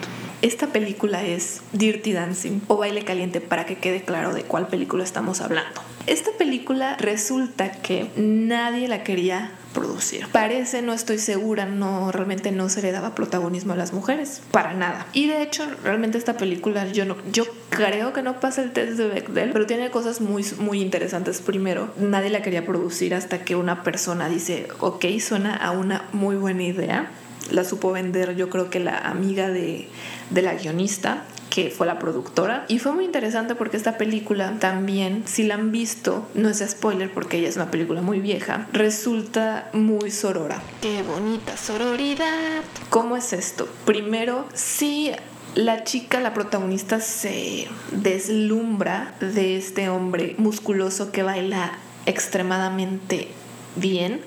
Esta 0.42 0.68
película 0.68 1.22
es 1.22 1.60
Dirty 1.72 2.14
Dancing 2.14 2.60
o 2.66 2.78
Baile 2.78 3.04
Caliente 3.04 3.42
para 3.42 3.66
que 3.66 3.76
quede 3.76 4.02
claro 4.02 4.32
de 4.32 4.42
cuál 4.42 4.68
película 4.68 5.04
estamos 5.04 5.42
hablando. 5.42 5.82
Esta 6.06 6.30
película 6.38 6.96
resulta 6.96 7.70
que 7.72 8.10
nadie 8.16 8.88
la 8.88 9.04
quería 9.04 9.52
producir. 9.74 10.26
Parece, 10.32 10.80
no 10.80 10.94
estoy 10.94 11.18
segura, 11.18 11.66
no 11.66 12.10
realmente 12.10 12.52
no 12.52 12.70
se 12.70 12.80
le 12.80 12.90
daba 12.90 13.14
protagonismo 13.14 13.74
a 13.74 13.76
las 13.76 13.92
mujeres, 13.92 14.40
para 14.50 14.72
nada. 14.72 15.06
Y 15.12 15.28
de 15.28 15.42
hecho, 15.42 15.64
realmente 15.84 16.16
esta 16.16 16.38
película 16.38 16.86
yo 16.86 17.04
no 17.04 17.16
yo 17.30 17.44
creo 17.68 18.14
que 18.14 18.22
no 18.22 18.40
pasa 18.40 18.62
el 18.62 18.72
test 18.72 18.92
de 18.92 19.08
Bechdel, 19.08 19.52
pero 19.52 19.66
tiene 19.66 19.90
cosas 19.90 20.22
muy 20.22 20.44
muy 20.58 20.80
interesantes. 20.80 21.42
Primero, 21.42 21.92
nadie 21.98 22.30
la 22.30 22.40
quería 22.40 22.64
producir 22.64 23.14
hasta 23.14 23.44
que 23.44 23.56
una 23.56 23.82
persona 23.82 24.30
dice, 24.30 24.68
"Ok, 24.80 25.04
suena 25.20 25.54
a 25.54 25.70
una 25.70 26.08
muy 26.12 26.36
buena 26.36 26.62
idea." 26.62 27.10
La 27.50 27.64
supo 27.64 27.92
vender, 27.92 28.36
yo 28.36 28.50
creo 28.50 28.70
que 28.70 28.80
la 28.80 28.98
amiga 28.98 29.48
de 29.48 29.88
de 30.30 30.42
la 30.42 30.54
guionista 30.54 31.24
que 31.50 31.70
fue 31.70 31.86
la 31.86 31.98
productora. 31.98 32.64
Y 32.68 32.78
fue 32.78 32.92
muy 32.92 33.04
interesante 33.04 33.56
porque 33.56 33.76
esta 33.76 33.98
película 33.98 34.54
también, 34.60 35.24
si 35.26 35.42
la 35.42 35.54
han 35.54 35.72
visto, 35.72 36.28
no 36.34 36.48
es 36.48 36.64
spoiler 36.66 37.12
porque 37.12 37.38
ella 37.38 37.48
es 37.48 37.56
una 37.56 37.72
película 37.72 38.02
muy 38.02 38.20
vieja, 38.20 38.68
resulta 38.72 39.68
muy 39.72 40.12
sorora. 40.12 40.62
Qué 40.80 41.02
bonita 41.02 41.56
sororidad. 41.56 42.62
¿Cómo 42.88 43.16
es 43.16 43.32
esto? 43.32 43.68
Primero, 43.84 44.46
si 44.54 45.10
la 45.56 45.82
chica, 45.82 46.20
la 46.20 46.34
protagonista, 46.34 47.00
se 47.00 47.66
deslumbra 47.90 49.14
de 49.20 49.56
este 49.56 49.88
hombre 49.88 50.36
musculoso 50.38 51.10
que 51.10 51.24
baila 51.24 51.72
extremadamente 52.06 53.26
bien 53.74 54.20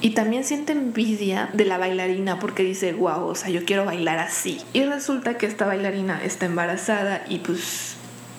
y 0.00 0.10
también 0.10 0.44
siente 0.44 0.72
envidia 0.72 1.50
de 1.52 1.64
la 1.64 1.78
bailarina 1.78 2.38
porque 2.38 2.62
dice, 2.62 2.92
wow, 2.92 3.26
o 3.26 3.34
sea, 3.34 3.50
yo 3.50 3.64
quiero 3.64 3.84
bailar 3.84 4.18
así. 4.18 4.60
Y 4.72 4.84
resulta 4.84 5.36
que 5.36 5.46
esta 5.46 5.66
bailarina 5.66 6.22
está 6.24 6.46
embarazada 6.46 7.24
y 7.28 7.38
pues 7.38 7.96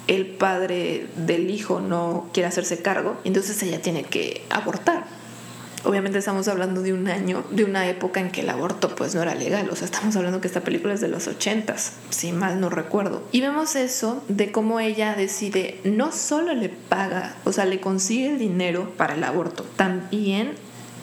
el 0.08 0.26
padre 0.26 1.08
del 1.16 1.50
hijo 1.50 1.80
no 1.80 2.30
quiere 2.34 2.48
hacerse 2.48 2.82
cargo, 2.82 3.18
entonces 3.24 3.62
ella 3.64 3.82
tiene 3.82 4.04
que 4.04 4.44
abortar. 4.50 5.06
Obviamente 5.84 6.20
estamos 6.20 6.48
hablando 6.48 6.84
de 6.84 6.94
un 6.94 7.08
año, 7.08 7.44
de 7.50 7.64
una 7.64 7.88
época 7.88 8.20
en 8.20 8.30
que 8.30 8.42
el 8.42 8.50
aborto 8.50 8.94
pues 8.96 9.16
no 9.16 9.24
era 9.24 9.34
legal, 9.34 9.68
o 9.72 9.76
sea, 9.76 9.86
estamos 9.86 10.16
hablando 10.16 10.40
que 10.40 10.48
esta 10.48 10.62
película 10.62 10.94
es 10.94 11.02
de 11.02 11.08
los 11.08 11.28
ochentas, 11.28 11.94
si 12.10 12.32
mal 12.34 12.60
no 12.60 12.70
recuerdo. 12.70 13.24
Y 13.32 13.42
vemos 13.42 13.76
eso 13.76 14.24
de 14.28 14.52
cómo 14.52 14.80
ella 14.80 15.16
decide, 15.16 15.80
no 15.84 16.12
solo 16.12 16.54
le 16.54 16.70
paga, 16.70 17.36
o 17.46 17.52
sea, 17.52 17.66
le 17.66 17.80
consigue 17.80 18.36
dinero 18.36 18.92
para 18.96 19.16
el 19.16 19.24
aborto, 19.24 19.64
también 19.76 20.56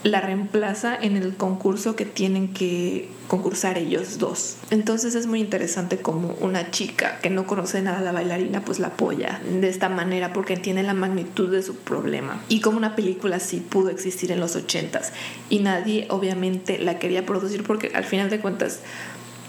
la 0.04 0.20
reemplaza 0.20 0.96
en 0.96 1.16
el 1.16 1.34
concurso 1.34 1.96
que 1.96 2.04
tienen 2.04 2.52
que 2.52 3.08
concursar 3.26 3.78
ellos 3.78 4.18
dos. 4.18 4.56
Entonces 4.70 5.14
es 5.14 5.26
muy 5.26 5.40
interesante 5.40 5.98
como 5.98 6.34
una 6.40 6.70
chica 6.70 7.18
que 7.20 7.30
no 7.30 7.46
conoce 7.46 7.82
nada 7.82 7.98
a 7.98 8.02
la 8.02 8.12
bailarina 8.12 8.64
pues 8.64 8.78
la 8.78 8.88
apoya 8.88 9.40
de 9.44 9.68
esta 9.68 9.88
manera 9.88 10.32
porque 10.32 10.54
entiende 10.54 10.82
la 10.82 10.94
magnitud 10.94 11.50
de 11.50 11.62
su 11.62 11.76
problema. 11.76 12.40
Y 12.48 12.60
como 12.60 12.78
una 12.78 12.96
película 12.96 13.36
así 13.36 13.58
pudo 13.58 13.90
existir 13.90 14.32
en 14.32 14.40
los 14.40 14.56
ochentas. 14.56 15.12
Y 15.50 15.58
nadie 15.58 16.06
obviamente 16.10 16.78
la 16.78 16.98
quería 16.98 17.26
producir 17.26 17.64
porque 17.64 17.92
al 17.94 18.04
final 18.04 18.30
de 18.30 18.40
cuentas 18.40 18.80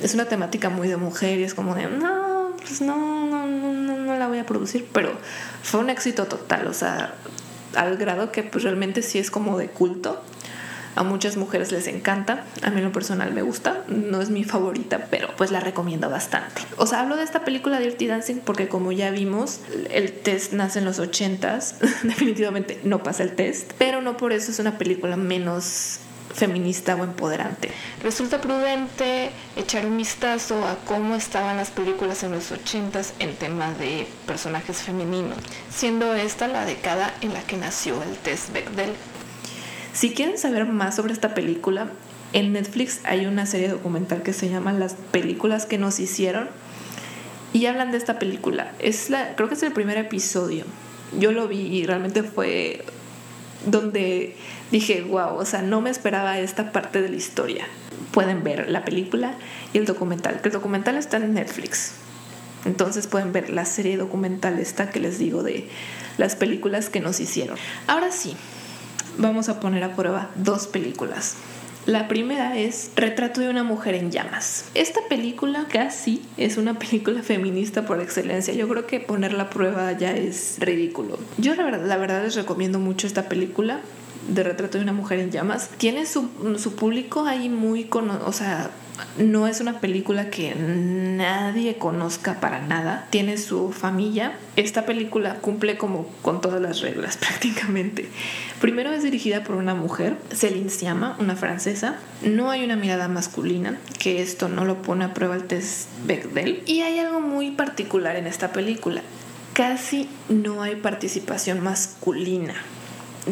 es 0.01 0.13
una 0.13 0.25
temática 0.25 0.70
muy 0.70 0.88
de 0.88 0.98
mujer 0.98 1.39
y 1.39 1.44
es 1.44 1.53
como 1.53 1.75
de 1.75 1.88
no, 1.88 2.53
pues 2.58 2.82
no, 2.82 3.25
no, 3.27 3.46
no, 3.48 3.98
no 3.98 4.18
la 4.18 4.27
voy 4.27 4.39
a 4.39 4.46
producir, 4.46 4.88
pero 4.91 5.12
fue 5.62 5.79
un 5.79 5.89
éxito 5.89 6.25
total, 6.25 6.68
o 6.68 6.74
sea, 6.74 7.13
al 7.76 7.98
grado 7.98 8.32
que 8.32 8.44
pues 8.44 8.64
realmente 8.64 9.02
sí 9.02 9.20
es 9.20 9.32
como 9.32 9.58
de 9.58 9.68
culto 9.68 10.22
a 10.96 11.04
muchas 11.04 11.38
mujeres 11.38 11.72
les 11.72 11.88
encanta, 11.88 12.44
a 12.62 12.70
mí 12.72 12.80
en 12.80 12.84
lo 12.84 12.92
personal 12.92 13.32
me 13.32 13.42
gusta, 13.42 13.84
no 13.88 14.22
es 14.22 14.30
mi 14.30 14.44
favorita, 14.44 15.08
pero 15.10 15.30
pues 15.38 15.50
la 15.50 15.62
recomiendo 15.62 16.10
bastante. 16.10 16.62
O 16.76 16.86
sea, 16.86 17.00
hablo 17.00 17.16
de 17.16 17.24
esta 17.24 17.46
película 17.46 17.80
Dirty 17.80 18.08
Dancing 18.08 18.42
porque 18.44 18.68
como 18.68 18.92
ya 18.92 19.10
vimos, 19.12 19.62
el 19.92 20.12
test 20.12 20.52
nace 20.52 20.80
en 20.80 20.86
los 20.86 21.00
80s, 21.00 21.78
definitivamente 22.04 22.80
no 22.84 23.02
pasa 23.02 23.24
el 23.24 23.34
test, 23.34 23.72
pero 23.78 24.02
no 24.02 24.18
por 24.18 24.34
eso 24.34 24.52
es 24.52 24.60
una 24.60 24.78
película 24.78 25.16
menos 25.16 26.00
feminista 26.34 26.96
o 26.96 27.04
empoderante. 27.04 27.72
Resulta 28.04 28.42
prudente 28.42 29.32
echar 29.56 29.86
un 29.86 29.98
vistazo 29.98 30.66
a 30.66 30.76
cómo 30.86 31.16
estaban 31.16 31.58
las 31.58 31.70
películas 31.70 32.24
en 32.24 32.32
los 32.32 32.52
80s 32.52 33.12
en 33.20 33.36
tema 33.36 33.74
de 33.74 34.08
personajes 34.26 34.78
femeninos, 34.78 35.38
siendo 35.70 36.14
esta 36.14 36.48
la 36.48 36.66
década 36.66 37.14
en 37.22 37.34
la 37.34 37.42
que 37.42 37.58
nació 37.58 38.02
el 38.04 38.16
test 38.18 38.54
Bechdel. 38.54 38.94
Si 39.94 40.14
quieren 40.14 40.38
saber 40.38 40.66
más 40.66 40.96
sobre 40.96 41.14
esta 41.14 41.34
película, 41.34 41.90
en 42.32 42.54
Netflix 42.54 43.00
hay 43.06 43.26
una 43.26 43.46
serie 43.46 43.70
documental 43.70 44.22
que 44.22 44.34
se 44.34 44.50
llama 44.50 44.72
Las 44.72 44.94
películas 44.94 45.66
que 45.66 45.78
nos 45.78 46.00
hicieron 46.00 46.50
y 47.54 47.66
hablan 47.66 47.92
de 47.92 47.98
esta 47.98 48.20
película. 48.20 48.74
Es 48.80 49.10
la, 49.10 49.36
creo 49.36 49.50
que 49.50 49.56
es 49.56 49.64
el 49.64 49.74
primer 49.74 49.98
episodio. 49.98 50.66
Yo 51.18 51.32
lo 51.32 51.48
vi 51.48 51.62
y 51.62 51.86
realmente 51.86 52.22
fue 52.22 52.86
donde 53.66 54.36
dije, 54.72 55.01
wow, 55.01 55.36
o 55.36 55.46
sea, 55.46 55.62
no 55.62 55.82
me 55.82 55.89
esperaba 55.89 56.39
esta 56.39 56.72
parte 56.72 57.01
de 57.01 57.10
la 57.10 57.16
historia. 57.16 57.68
Pueden 58.12 58.44
ver 58.44 58.70
la 58.70 58.86
película 58.86 59.36
y 59.74 59.78
el 59.78 59.86
documental, 59.86 60.42
que 60.42 60.50
el 60.50 60.54
documental 60.54 60.98
está 60.98 61.18
en 61.18 61.34
Netflix. 61.34 61.94
Entonces 62.66 63.08
pueden 63.08 63.32
ver 63.32 63.50
la 63.50 63.66
serie 63.66 63.98
documental 63.98 64.60
esta 64.60 64.89
que 64.89 65.00
les 65.00 65.18
digo 65.18 65.44
de 65.44 65.70
las 66.18 66.36
películas 66.36 66.89
que 66.89 67.00
nos 67.00 67.20
hicieron. 67.20 67.58
Ahora 67.88 68.12
sí, 68.12 68.36
vamos 69.18 69.50
a 69.50 69.60
poner 69.60 69.84
a 69.84 69.96
prueba 69.96 70.30
dos 70.36 70.68
películas. 70.68 71.36
La 71.86 72.08
primera 72.08 72.58
es 72.58 72.92
Retrato 72.96 73.42
de 73.42 73.50
una 73.50 73.64
mujer 73.64 73.96
en 73.96 74.12
llamas. 74.12 74.66
Esta 74.76 75.00
película 75.10 75.66
casi 75.72 76.22
es 76.38 76.58
una 76.58 76.78
película 76.78 77.24
feminista 77.24 77.86
por 77.86 78.02
excelencia. 78.02 78.54
Yo 78.54 78.68
creo 78.68 78.86
que 78.86 79.00
ponerla 79.00 79.44
a 79.44 79.50
prueba 79.50 79.92
ya 79.94 80.12
es 80.12 80.58
ridículo. 80.60 81.18
Yo 81.38 81.56
la 81.56 81.64
verdad, 81.64 81.88
la 81.88 81.98
verdad 81.98 82.24
les 82.24 82.36
recomiendo 82.36 82.80
mucho 82.80 83.08
esta 83.08 83.30
película 83.30 83.80
de 84.30 84.44
Retrato 84.44 84.78
de 84.78 84.84
una 84.84 84.94
mujer 84.94 85.20
en 85.20 85.32
llamas. 85.32 85.70
Tiene 85.78 86.06
su, 86.06 86.30
su 86.58 86.76
público 86.76 87.26
ahí 87.26 87.50
muy, 87.50 87.86
con, 87.86 88.10
o 88.10 88.32
sea, 88.32 88.72
no 89.18 89.48
es 89.48 89.62
una 89.62 89.80
película 89.80 90.30
que 90.30 90.56
nadie 90.56 91.78
conozca 91.78 92.40
para 92.40 92.62
nada. 92.62 93.08
Tiene 93.10 93.38
su 93.38 93.72
familia. 93.72 94.34
Esta 94.56 94.86
película 94.86 95.36
cumple 95.36 95.78
como 95.78 96.08
con 96.22 96.42
todas 96.42 96.62
las 96.62 96.82
reglas 96.82 97.18
prácticamente. 97.20 98.10
Primero 98.62 98.92
es 98.92 99.04
dirigida 99.04 99.44
por 99.44 99.56
una 99.56 99.76
mujer, 99.76 100.18
Céline 100.34 100.70
Sciamma, 100.70 101.16
una 101.20 101.36
francesa. 101.36 101.98
No 102.24 102.52
hay 102.52 102.64
una 102.64 102.76
mirada 102.76 103.08
masculina, 103.08 103.78
que 104.00 104.22
esto 104.22 104.50
no 104.50 104.66
lo 104.66 104.82
pone 104.82 105.06
a 105.06 105.14
prueba 105.14 105.36
el 105.36 105.44
test 105.46 105.90
Bechdel. 106.06 106.64
Y 106.66 106.82
hay 106.82 107.00
algo 107.00 107.22
muy 107.22 107.52
particular 107.52 108.16
en 108.16 108.28
esta 108.28 108.52
película. 108.52 109.02
Casi 109.54 110.10
no 110.30 110.62
hay 110.62 110.76
participación 110.76 111.62
masculina. 111.62 112.56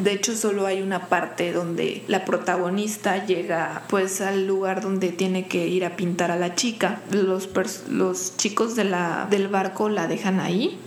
De 0.03 0.11
hecho, 0.11 0.35
solo 0.35 0.65
hay 0.65 0.81
una 0.81 1.07
parte 1.07 1.51
donde 1.51 2.03
la 2.07 2.25
protagonista 2.25 3.25
llega 3.25 3.83
pues 3.89 4.21
al 4.21 4.47
lugar 4.47 4.81
donde 4.81 5.09
tiene 5.09 5.47
que 5.47 5.67
ir 5.67 5.85
a 5.85 5.95
pintar 5.95 6.31
a 6.31 6.35
la 6.35 6.55
chica. 6.55 7.01
Los, 7.11 7.49
los 7.89 8.37
chicos 8.37 8.75
de 8.75 8.83
la, 8.83 9.27
del 9.29 9.47
barco 9.47 9.89
la 9.89 10.07
dejan 10.07 10.39
ahí 10.39 10.77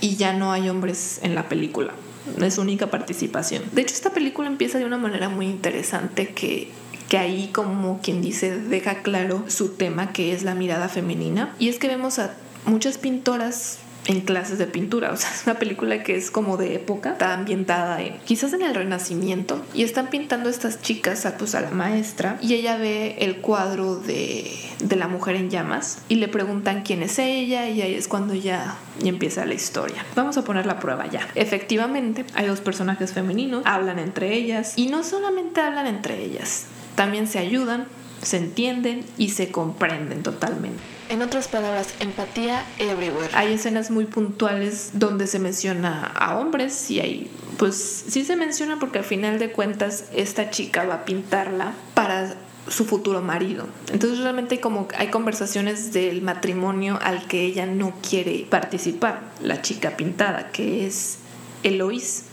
y 0.00 0.16
ya 0.16 0.32
no 0.32 0.52
hay 0.52 0.68
hombres 0.68 1.20
en 1.22 1.34
la 1.34 1.48
película. 1.48 1.92
Es 2.40 2.54
su 2.54 2.60
única 2.60 2.88
participación. 2.88 3.62
De 3.72 3.82
hecho, 3.82 3.94
esta 3.94 4.10
película 4.10 4.48
empieza 4.48 4.78
de 4.78 4.84
una 4.84 4.98
manera 4.98 5.28
muy 5.28 5.46
interesante 5.46 6.28
que 6.28 6.68
que 7.10 7.18
ahí 7.18 7.50
como 7.52 8.00
quien 8.00 8.22
dice 8.22 8.56
deja 8.56 9.02
claro 9.02 9.44
su 9.48 9.70
tema 9.70 10.12
que 10.12 10.32
es 10.32 10.44
la 10.44 10.54
mirada 10.54 10.88
femenina 10.88 11.56
y 11.58 11.68
es 11.68 11.80
que 11.80 11.88
vemos 11.88 12.20
a 12.20 12.36
muchas 12.66 12.98
pintoras 12.98 13.78
en 14.10 14.22
clases 14.22 14.58
de 14.58 14.66
pintura. 14.66 15.12
O 15.12 15.16
sea, 15.16 15.30
es 15.30 15.46
una 15.46 15.58
película 15.58 16.02
que 16.02 16.16
es 16.16 16.32
como 16.32 16.56
de 16.56 16.74
época, 16.74 17.12
está 17.12 17.32
ambientada 17.32 18.02
en 18.02 18.18
quizás 18.24 18.52
en 18.52 18.62
el 18.62 18.74
Renacimiento 18.74 19.64
y 19.72 19.84
están 19.84 20.08
pintando 20.08 20.50
estas 20.50 20.82
chicas 20.82 21.26
a, 21.26 21.36
pues, 21.36 21.54
a 21.54 21.60
la 21.60 21.70
maestra 21.70 22.36
y 22.42 22.54
ella 22.54 22.76
ve 22.76 23.16
el 23.20 23.36
cuadro 23.36 23.96
de, 23.96 24.50
de 24.80 24.96
la 24.96 25.06
mujer 25.06 25.36
en 25.36 25.48
llamas 25.48 25.98
y 26.08 26.16
le 26.16 26.26
preguntan 26.26 26.82
quién 26.82 27.04
es 27.04 27.20
ella 27.20 27.68
y 27.68 27.82
ahí 27.82 27.94
es 27.94 28.08
cuando 28.08 28.34
ya, 28.34 28.76
ya 28.98 29.08
empieza 29.08 29.46
la 29.46 29.54
historia. 29.54 30.04
Vamos 30.16 30.36
a 30.36 30.44
poner 30.44 30.66
la 30.66 30.80
prueba 30.80 31.06
ya. 31.06 31.28
Efectivamente, 31.36 32.24
hay 32.34 32.46
dos 32.46 32.60
personajes 32.60 33.12
femeninos, 33.12 33.62
hablan 33.64 34.00
entre 34.00 34.34
ellas 34.34 34.72
y 34.76 34.88
no 34.88 35.04
solamente 35.04 35.60
hablan 35.60 35.86
entre 35.86 36.24
ellas, 36.24 36.66
también 36.96 37.28
se 37.28 37.38
ayudan, 37.38 37.86
se 38.22 38.36
entienden 38.36 39.04
y 39.16 39.30
se 39.30 39.50
comprenden 39.50 40.22
totalmente. 40.22 40.80
En 41.08 41.22
otras 41.22 41.48
palabras, 41.48 41.88
empatía 41.98 42.64
everywhere. 42.78 43.30
Hay 43.34 43.54
escenas 43.54 43.90
muy 43.90 44.04
puntuales 44.04 44.90
donde 44.94 45.26
se 45.26 45.38
menciona 45.38 46.04
a 46.04 46.38
hombres 46.38 46.90
y 46.90 47.00
hay, 47.00 47.30
pues 47.58 48.04
sí 48.08 48.24
se 48.24 48.36
menciona 48.36 48.78
porque 48.78 48.98
al 48.98 49.04
final 49.04 49.38
de 49.38 49.50
cuentas 49.50 50.04
esta 50.14 50.50
chica 50.50 50.84
va 50.84 50.94
a 50.94 51.04
pintarla 51.04 51.72
para 51.94 52.36
su 52.68 52.84
futuro 52.84 53.22
marido. 53.22 53.66
Entonces 53.92 54.20
realmente 54.20 54.60
como 54.60 54.86
hay 54.96 55.08
conversaciones 55.08 55.92
del 55.92 56.22
matrimonio 56.22 56.98
al 57.02 57.26
que 57.26 57.44
ella 57.44 57.66
no 57.66 57.94
quiere 58.08 58.46
participar, 58.48 59.32
la 59.42 59.62
chica 59.62 59.96
pintada, 59.96 60.52
que 60.52 60.86
es 60.86 61.18
Eloís 61.62 62.24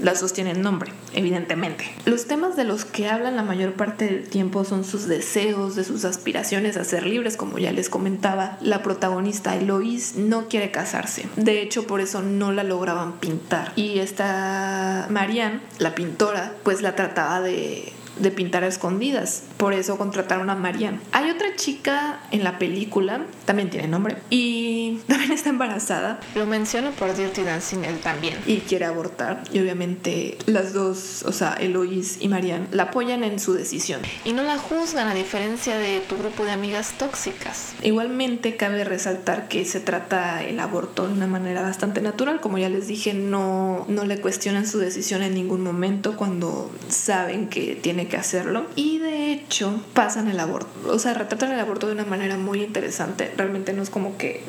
las 0.00 0.20
dos 0.20 0.32
tienen 0.32 0.62
nombre, 0.62 0.92
evidentemente. 1.14 1.92
Los 2.04 2.26
temas 2.26 2.56
de 2.56 2.64
los 2.64 2.84
que 2.84 3.08
hablan 3.08 3.36
la 3.36 3.42
mayor 3.42 3.74
parte 3.74 4.06
del 4.06 4.28
tiempo 4.28 4.64
son 4.64 4.84
sus 4.84 5.06
deseos, 5.06 5.76
de 5.76 5.84
sus 5.84 6.04
aspiraciones 6.04 6.76
a 6.76 6.84
ser 6.84 7.06
libres, 7.06 7.36
como 7.36 7.58
ya 7.58 7.72
les 7.72 7.88
comentaba. 7.88 8.58
La 8.60 8.82
protagonista 8.82 9.56
Eloise 9.56 10.18
no 10.18 10.48
quiere 10.48 10.70
casarse. 10.70 11.26
De 11.36 11.62
hecho, 11.62 11.86
por 11.86 12.00
eso 12.00 12.22
no 12.22 12.52
la 12.52 12.64
lograban 12.64 13.18
pintar. 13.18 13.72
Y 13.76 13.98
esta 13.98 15.06
Marianne, 15.10 15.60
la 15.78 15.94
pintora, 15.94 16.54
pues 16.62 16.82
la 16.82 16.94
trataba 16.94 17.40
de 17.40 17.92
de 18.18 18.30
pintar 18.30 18.64
a 18.64 18.68
escondidas. 18.68 19.44
Por 19.56 19.72
eso 19.72 19.98
contrataron 19.98 20.50
a 20.50 20.54
Marianne. 20.54 21.00
Hay 21.12 21.30
otra 21.30 21.56
chica 21.56 22.20
en 22.30 22.44
la 22.44 22.58
película, 22.58 23.26
también 23.44 23.70
tiene 23.70 23.88
nombre, 23.88 24.16
y 24.30 25.00
también 25.06 25.32
está 25.32 25.50
embarazada. 25.50 26.20
Lo 26.34 26.46
menciona 26.46 26.90
por 26.90 27.14
Dirty 27.16 27.42
Dancing 27.42 27.84
él 27.84 27.98
también. 28.00 28.38
Y 28.46 28.58
quiere 28.58 28.84
abortar. 28.84 29.44
Y 29.52 29.60
obviamente 29.60 30.38
las 30.46 30.72
dos, 30.72 31.22
o 31.26 31.32
sea, 31.32 31.54
Eloise 31.54 32.18
y 32.20 32.28
Marianne, 32.28 32.66
la 32.70 32.84
apoyan 32.84 33.24
en 33.24 33.38
su 33.38 33.54
decisión. 33.54 34.00
Y 34.24 34.32
no 34.32 34.42
la 34.42 34.58
juzgan 34.58 35.08
a 35.08 35.14
diferencia 35.14 35.76
de 35.76 36.00
tu 36.00 36.16
grupo 36.16 36.44
de 36.44 36.52
amigas 36.52 36.94
tóxicas. 36.98 37.74
Igualmente 37.82 38.56
cabe 38.56 38.84
resaltar 38.84 39.48
que 39.48 39.64
se 39.64 39.80
trata 39.80 40.42
el 40.42 40.60
aborto 40.60 41.06
de 41.06 41.14
una 41.14 41.26
manera 41.26 41.62
bastante 41.62 42.00
natural. 42.00 42.40
Como 42.40 42.58
ya 42.58 42.68
les 42.68 42.86
dije, 42.86 43.14
no, 43.14 43.84
no 43.88 44.04
le 44.04 44.20
cuestionan 44.20 44.66
su 44.66 44.78
decisión 44.78 45.22
en 45.22 45.34
ningún 45.34 45.62
momento 45.62 46.16
cuando 46.16 46.70
saben 46.88 47.48
que 47.48 47.74
tiene 47.74 48.01
que 48.06 48.16
hacerlo. 48.16 48.66
Y 48.76 48.98
de 48.98 49.32
hecho 49.32 49.82
pasan 49.94 50.28
el 50.28 50.40
aborto, 50.40 50.68
o 50.86 50.98
sea, 50.98 51.14
retratan 51.14 51.52
el 51.52 51.60
aborto 51.60 51.86
de 51.86 51.94
una 51.94 52.04
manera 52.04 52.36
muy 52.36 52.62
interesante. 52.62 53.32
Realmente 53.36 53.72
no 53.72 53.82
es 53.82 53.90
como 53.90 54.16
que 54.16 54.42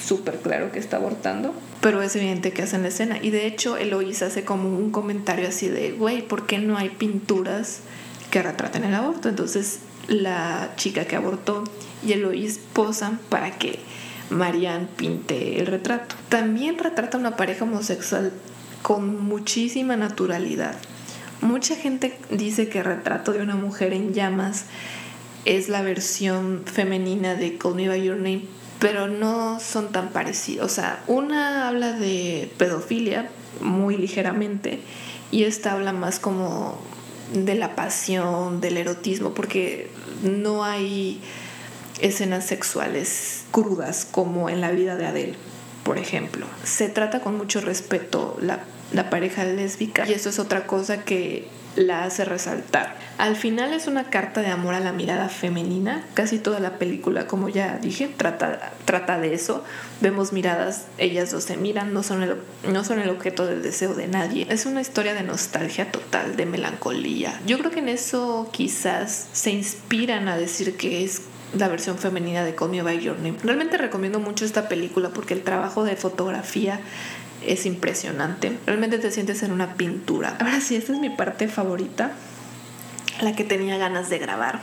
súper 0.00 0.40
claro 0.40 0.72
que 0.72 0.78
está 0.78 0.96
abortando, 0.96 1.54
pero 1.80 2.02
es 2.02 2.14
evidente 2.16 2.52
que 2.52 2.62
hacen 2.62 2.82
la 2.82 2.88
escena. 2.88 3.18
Y 3.20 3.30
de 3.30 3.46
hecho 3.46 3.76
Eloís 3.76 4.22
hace 4.22 4.44
como 4.44 4.68
un 4.68 4.90
comentario 4.90 5.48
así 5.48 5.68
de, 5.68 5.92
güey, 5.92 6.22
¿por 6.22 6.46
qué 6.46 6.58
no 6.58 6.76
hay 6.76 6.90
pinturas 6.90 7.80
que 8.30 8.42
retraten 8.42 8.84
el 8.84 8.94
aborto? 8.94 9.28
Entonces 9.28 9.80
la 10.08 10.72
chica 10.76 11.04
que 11.04 11.16
abortó 11.16 11.64
y 12.06 12.12
Eloís 12.12 12.60
posan 12.72 13.18
para 13.28 13.58
que 13.58 13.78
Marianne 14.30 14.88
pinte 14.96 15.60
el 15.60 15.66
retrato. 15.66 16.14
También 16.28 16.78
retrata 16.78 17.18
una 17.18 17.36
pareja 17.36 17.64
homosexual 17.64 18.32
con 18.82 19.24
muchísima 19.24 19.96
naturalidad. 19.96 20.76
Mucha 21.40 21.76
gente 21.76 22.18
dice 22.30 22.68
que 22.68 22.82
Retrato 22.82 23.32
de 23.32 23.42
una 23.42 23.56
mujer 23.56 23.92
en 23.92 24.14
llamas 24.14 24.64
es 25.44 25.68
la 25.68 25.82
versión 25.82 26.62
femenina 26.64 27.34
de 27.34 27.56
Call 27.56 27.74
Me 27.74 27.88
By 27.88 28.02
Your 28.02 28.16
Name, 28.16 28.42
pero 28.80 29.06
no 29.06 29.60
son 29.60 29.92
tan 29.92 30.08
parecidos. 30.08 30.72
O 30.72 30.74
sea, 30.74 31.02
una 31.06 31.68
habla 31.68 31.92
de 31.92 32.50
pedofilia 32.58 33.28
muy 33.60 33.96
ligeramente 33.96 34.80
y 35.30 35.44
esta 35.44 35.72
habla 35.72 35.92
más 35.92 36.18
como 36.18 36.78
de 37.32 37.54
la 37.54 37.74
pasión, 37.74 38.60
del 38.60 38.76
erotismo, 38.76 39.34
porque 39.34 39.90
no 40.22 40.64
hay 40.64 41.20
escenas 42.00 42.46
sexuales 42.46 43.44
crudas 43.50 44.06
como 44.10 44.48
en 44.48 44.60
la 44.60 44.70
vida 44.70 44.96
de 44.96 45.06
Adele, 45.06 45.34
por 45.84 45.98
ejemplo. 45.98 46.46
Se 46.64 46.88
trata 46.88 47.20
con 47.20 47.36
mucho 47.36 47.60
respeto 47.60 48.36
la, 48.40 48.64
la 48.92 49.10
pareja 49.10 49.44
lésbica 49.44 50.08
y 50.08 50.12
eso 50.12 50.28
es 50.28 50.38
otra 50.38 50.66
cosa 50.66 51.04
que 51.04 51.48
la 51.76 52.04
hace 52.04 52.24
resaltar. 52.24 52.96
Al 53.18 53.36
final 53.36 53.72
es 53.72 53.86
una 53.86 54.10
carta 54.10 54.40
de 54.40 54.48
amor 54.48 54.74
a 54.74 54.80
la 54.80 54.92
mirada 54.92 55.28
femenina. 55.28 56.04
Casi 56.14 56.38
toda 56.38 56.60
la 56.60 56.78
película, 56.78 57.26
como 57.26 57.48
ya 57.48 57.78
dije, 57.78 58.08
trata, 58.14 58.72
trata 58.84 59.18
de 59.18 59.34
eso. 59.34 59.64
Vemos 60.00 60.32
miradas, 60.32 60.86
ellas 60.98 61.30
dos 61.30 61.44
se 61.44 61.56
miran, 61.56 61.92
no 61.94 62.02
son, 62.02 62.22
el, 62.22 62.36
no 62.70 62.84
son 62.84 63.00
el 63.00 63.08
objeto 63.08 63.46
del 63.46 63.62
deseo 63.62 63.94
de 63.94 64.06
nadie. 64.08 64.46
Es 64.50 64.66
una 64.66 64.80
historia 64.80 65.14
de 65.14 65.22
nostalgia 65.22 65.90
total, 65.90 66.36
de 66.36 66.46
melancolía. 66.46 67.40
Yo 67.46 67.58
creo 67.58 67.70
que 67.70 67.80
en 67.80 67.88
eso 67.88 68.48
quizás 68.52 69.28
se 69.32 69.50
inspiran 69.50 70.28
a 70.28 70.36
decir 70.36 70.76
que 70.76 71.04
es 71.04 71.22
la 71.58 71.68
versión 71.68 71.98
femenina 71.98 72.44
de 72.44 72.54
Call 72.54 72.70
Me 72.70 72.82
By 72.82 73.00
Your. 73.00 73.16
Realmente 73.42 73.76
recomiendo 73.76 74.20
mucho 74.20 74.44
esta 74.44 74.68
película 74.68 75.10
porque 75.10 75.34
el 75.34 75.42
trabajo 75.42 75.84
de 75.84 75.96
fotografía 75.96 76.80
es 77.44 77.66
impresionante. 77.66 78.58
Realmente 78.66 78.98
te 78.98 79.10
sientes 79.10 79.42
en 79.42 79.52
una 79.52 79.74
pintura. 79.74 80.36
Ahora 80.40 80.60
sí, 80.60 80.76
esta 80.76 80.92
es 80.92 80.98
mi 80.98 81.10
parte 81.10 81.48
favorita, 81.48 82.12
la 83.20 83.34
que 83.34 83.44
tenía 83.44 83.78
ganas 83.78 84.08
de 84.08 84.18
grabar. 84.18 84.60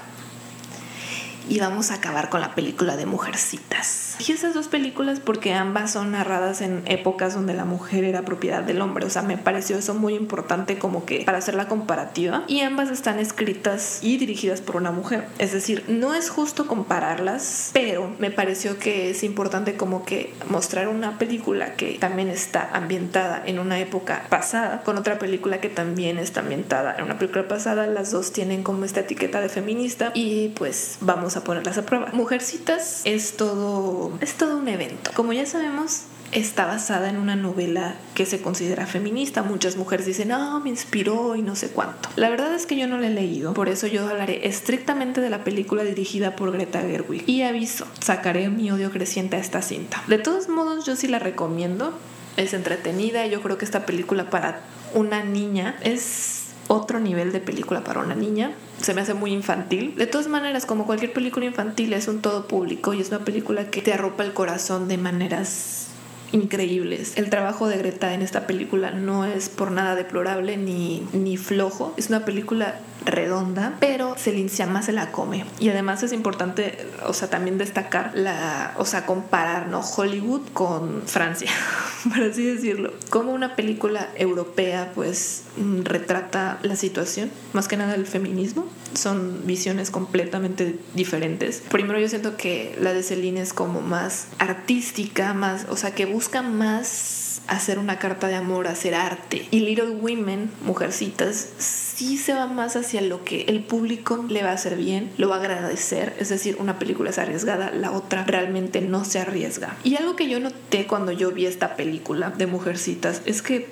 Y 1.49 1.59
vamos 1.59 1.91
a 1.91 1.95
acabar 1.95 2.29
con 2.29 2.41
la 2.41 2.55
película 2.55 2.95
de 2.95 3.05
Mujercitas. 3.05 4.12
Y 4.19 4.31
esas 4.31 4.53
dos 4.53 4.67
películas 4.67 5.19
porque 5.19 5.53
ambas 5.53 5.91
son 5.91 6.11
narradas 6.11 6.61
en 6.61 6.83
épocas 6.85 7.33
donde 7.33 7.53
la 7.53 7.65
mujer 7.65 8.03
era 8.03 8.23
propiedad 8.23 8.63
del 8.63 8.81
hombre. 8.81 9.05
O 9.05 9.09
sea, 9.09 9.21
me 9.21 9.37
pareció 9.37 9.77
eso 9.77 9.93
muy 9.93 10.15
importante 10.15 10.77
como 10.77 11.05
que 11.05 11.23
para 11.25 11.37
hacer 11.37 11.55
la 11.55 11.67
comparativa. 11.67 12.43
Y 12.47 12.61
ambas 12.61 12.89
están 12.89 13.19
escritas 13.19 13.99
y 14.01 14.17
dirigidas 14.17 14.61
por 14.61 14.75
una 14.75 14.91
mujer. 14.91 15.27
Es 15.39 15.51
decir, 15.51 15.83
no 15.87 16.13
es 16.13 16.29
justo 16.29 16.67
compararlas, 16.67 17.71
pero 17.73 18.11
me 18.19 18.31
pareció 18.31 18.77
que 18.77 19.09
es 19.09 19.23
importante 19.23 19.75
como 19.75 20.05
que 20.05 20.33
mostrar 20.49 20.87
una 20.87 21.17
película 21.17 21.75
que 21.75 21.97
también 21.99 22.29
está 22.29 22.69
ambientada 22.73 23.41
en 23.45 23.59
una 23.59 23.79
época 23.79 24.25
pasada 24.29 24.83
con 24.83 24.97
otra 24.97 25.19
película 25.19 25.59
que 25.59 25.69
también 25.69 26.17
está 26.17 26.41
ambientada 26.41 26.95
en 26.97 27.05
una 27.05 27.17
película 27.17 27.47
pasada. 27.47 27.87
Las 27.87 28.11
dos 28.11 28.31
tienen 28.31 28.63
como 28.63 28.85
esta 28.85 29.01
etiqueta 29.01 29.41
de 29.41 29.49
feminista 29.49 30.11
y 30.13 30.49
pues 30.49 30.97
vamos 31.01 31.37
a 31.37 31.43
ponerlas 31.43 31.77
a 31.77 31.85
prueba. 31.85 32.09
Mujercitas 32.13 33.01
es 33.05 33.37
todo 33.37 34.02
es 34.21 34.35
todo 34.35 34.57
un 34.57 34.67
evento. 34.67 35.11
Como 35.13 35.33
ya 35.33 35.45
sabemos, 35.45 36.03
está 36.31 36.65
basada 36.65 37.09
en 37.09 37.17
una 37.17 37.35
novela 37.35 37.95
que 38.15 38.25
se 38.25 38.41
considera 38.41 38.85
feminista. 38.85 39.43
Muchas 39.43 39.77
mujeres 39.77 40.05
dicen, 40.05 40.31
ah, 40.31 40.59
me 40.63 40.69
inspiró 40.69 41.35
y 41.35 41.41
no 41.41 41.55
sé 41.55 41.69
cuánto. 41.69 42.09
La 42.15 42.29
verdad 42.29 42.53
es 42.53 42.65
que 42.65 42.75
yo 42.75 42.87
no 42.87 42.97
la 42.97 43.07
he 43.07 43.11
leído, 43.11 43.53
por 43.53 43.69
eso 43.69 43.87
yo 43.87 44.07
hablaré 44.07 44.47
estrictamente 44.47 45.21
de 45.21 45.29
la 45.29 45.43
película 45.43 45.83
dirigida 45.83 46.35
por 46.35 46.51
Greta 46.51 46.81
Gerwig. 46.81 47.27
Y 47.27 47.43
aviso, 47.43 47.85
sacaré 47.99 48.49
mi 48.49 48.71
odio 48.71 48.91
creciente 48.91 49.35
a 49.35 49.39
esta 49.39 49.61
cinta. 49.61 50.03
De 50.07 50.17
todos 50.17 50.49
modos, 50.49 50.85
yo 50.85 50.95
sí 50.95 51.07
la 51.07 51.19
recomiendo. 51.19 51.93
Es 52.35 52.53
entretenida 52.53 53.27
y 53.27 53.29
yo 53.29 53.43
creo 53.43 53.59
que 53.59 53.65
esta 53.65 53.85
película 53.85 54.31
para 54.31 54.61
una 54.95 55.23
niña 55.23 55.75
es 55.83 56.45
otro 56.67 56.99
nivel 56.99 57.31
de 57.31 57.39
película 57.39 57.83
para 57.83 57.99
una 57.99 58.15
niña. 58.15 58.53
Se 58.83 58.93
me 58.93 59.01
hace 59.01 59.13
muy 59.13 59.31
infantil. 59.31 59.95
De 59.95 60.07
todas 60.07 60.27
maneras, 60.27 60.65
como 60.65 60.85
cualquier 60.85 61.13
película 61.13 61.45
infantil, 61.45 61.93
es 61.93 62.07
un 62.07 62.21
todo 62.21 62.47
público 62.47 62.93
y 62.93 62.99
es 63.01 63.09
una 63.09 63.19
película 63.19 63.71
que 63.71 63.81
te 63.81 63.93
arropa 63.93 64.23
el 64.23 64.33
corazón 64.33 64.87
de 64.87 64.97
maneras 64.97 65.92
increíbles. 66.33 67.13
El 67.15 67.29
trabajo 67.29 67.67
de 67.67 67.77
Greta 67.77 68.13
en 68.13 68.21
esta 68.21 68.45
película 68.45 68.91
no 68.91 69.23
es 69.23 69.47
por 69.47 69.71
nada 69.71 69.95
deplorable 69.95 70.57
ni, 70.57 71.07
ni 71.13 71.37
flojo. 71.37 71.93
Es 71.95 72.09
una 72.09 72.25
película 72.25 72.75
redonda, 73.05 73.75
pero 73.79 74.15
Celine 74.17 74.49
más 74.67 74.85
se 74.85 74.91
la 74.91 75.11
come. 75.11 75.45
Y 75.59 75.69
además 75.69 76.03
es 76.03 76.13
importante, 76.13 76.77
o 77.05 77.13
sea, 77.13 77.29
también 77.29 77.57
destacar 77.57 78.11
la, 78.15 78.73
o 78.77 78.85
sea, 78.85 79.05
comparar, 79.05 79.67
¿no? 79.67 79.81
Hollywood 79.81 80.41
con 80.53 81.03
Francia, 81.05 81.51
por 82.03 82.21
así 82.23 82.45
decirlo. 82.45 82.93
Como 83.09 83.31
una 83.31 83.55
película 83.55 84.09
europea, 84.15 84.91
pues, 84.95 85.43
retrata 85.83 86.59
la 86.63 86.75
situación, 86.75 87.31
más 87.53 87.67
que 87.67 87.77
nada 87.77 87.95
el 87.95 88.05
feminismo. 88.05 88.65
Son 88.93 89.45
visiones 89.45 89.89
completamente 89.89 90.77
diferentes. 90.93 91.63
Primero 91.71 91.99
yo 91.99 92.07
siento 92.07 92.37
que 92.37 92.77
la 92.79 92.93
de 92.93 93.01
Celine 93.01 93.41
es 93.41 93.51
como 93.51 93.81
más 93.81 94.27
artística, 94.37 95.33
más, 95.33 95.65
o 95.69 95.75
sea, 95.75 95.95
que 95.95 96.05
busca 96.05 96.22
más 96.41 97.41
hacer 97.47 97.79
una 97.79 97.99
carta 97.99 98.27
de 98.27 98.35
amor, 98.35 98.67
hacer 98.67 98.95
arte. 98.95 99.47
Y 99.51 99.59
Little 99.59 99.89
Women, 99.89 100.49
Mujercitas, 100.63 101.49
sí 101.57 102.17
se 102.17 102.33
va 102.33 102.47
más 102.47 102.75
hacia 102.75 103.01
lo 103.01 103.23
que 103.23 103.43
el 103.43 103.63
público 103.63 104.25
le 104.29 104.43
va 104.43 104.49
a 104.49 104.53
hacer 104.53 104.77
bien, 104.77 105.11
lo 105.17 105.29
va 105.29 105.35
a 105.35 105.39
agradecer. 105.39 106.15
Es 106.19 106.29
decir, 106.29 106.57
una 106.59 106.79
película 106.79 107.09
es 107.09 107.19
arriesgada, 107.19 107.71
la 107.71 107.91
otra 107.91 108.23
realmente 108.23 108.81
no 108.81 109.05
se 109.05 109.19
arriesga. 109.19 109.75
Y 109.83 109.95
algo 109.95 110.15
que 110.15 110.29
yo 110.29 110.39
noté 110.39 110.87
cuando 110.87 111.11
yo 111.11 111.31
vi 111.31 111.45
esta 111.45 111.75
película 111.75 112.29
de 112.29 112.47
Mujercitas 112.47 113.21
es 113.25 113.41
que 113.41 113.67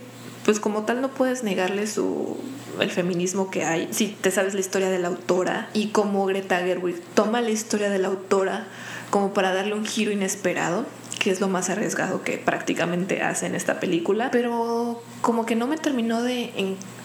pues 0.46 0.60
como 0.60 0.84
tal 0.86 1.02
no 1.02 1.10
puedes 1.10 1.44
negarle 1.44 1.86
su 1.86 2.38
el 2.80 2.90
feminismo 2.90 3.52
que 3.52 3.64
hay 3.64 3.90
si 3.92 4.08
te 4.08 4.32
sabes 4.32 4.56
la 4.56 4.60
historia 4.60 4.90
de 4.90 4.98
la 4.98 5.10
autora 5.10 5.70
y 5.74 5.90
cómo 5.90 6.26
Greta 6.26 6.58
Gerwig 6.58 7.00
toma 7.14 7.42
la 7.42 7.52
historia 7.52 7.92
de 7.92 8.00
la 8.00 8.08
autora 8.08 8.66
como 9.12 9.34
para 9.34 9.54
darle 9.54 9.76
un 9.76 9.86
giro 9.86 10.12
inesperado 10.12 10.88
que 11.21 11.29
es 11.29 11.39
lo 11.39 11.47
más 11.47 11.69
arriesgado 11.69 12.23
que 12.23 12.39
prácticamente 12.39 13.21
hace 13.21 13.45
en 13.45 13.53
esta 13.53 13.79
película, 13.79 14.31
pero 14.31 14.99
como 15.21 15.45
que 15.45 15.55
no 15.55 15.67
me 15.67 15.77
terminó 15.77 16.23
de, 16.23 16.49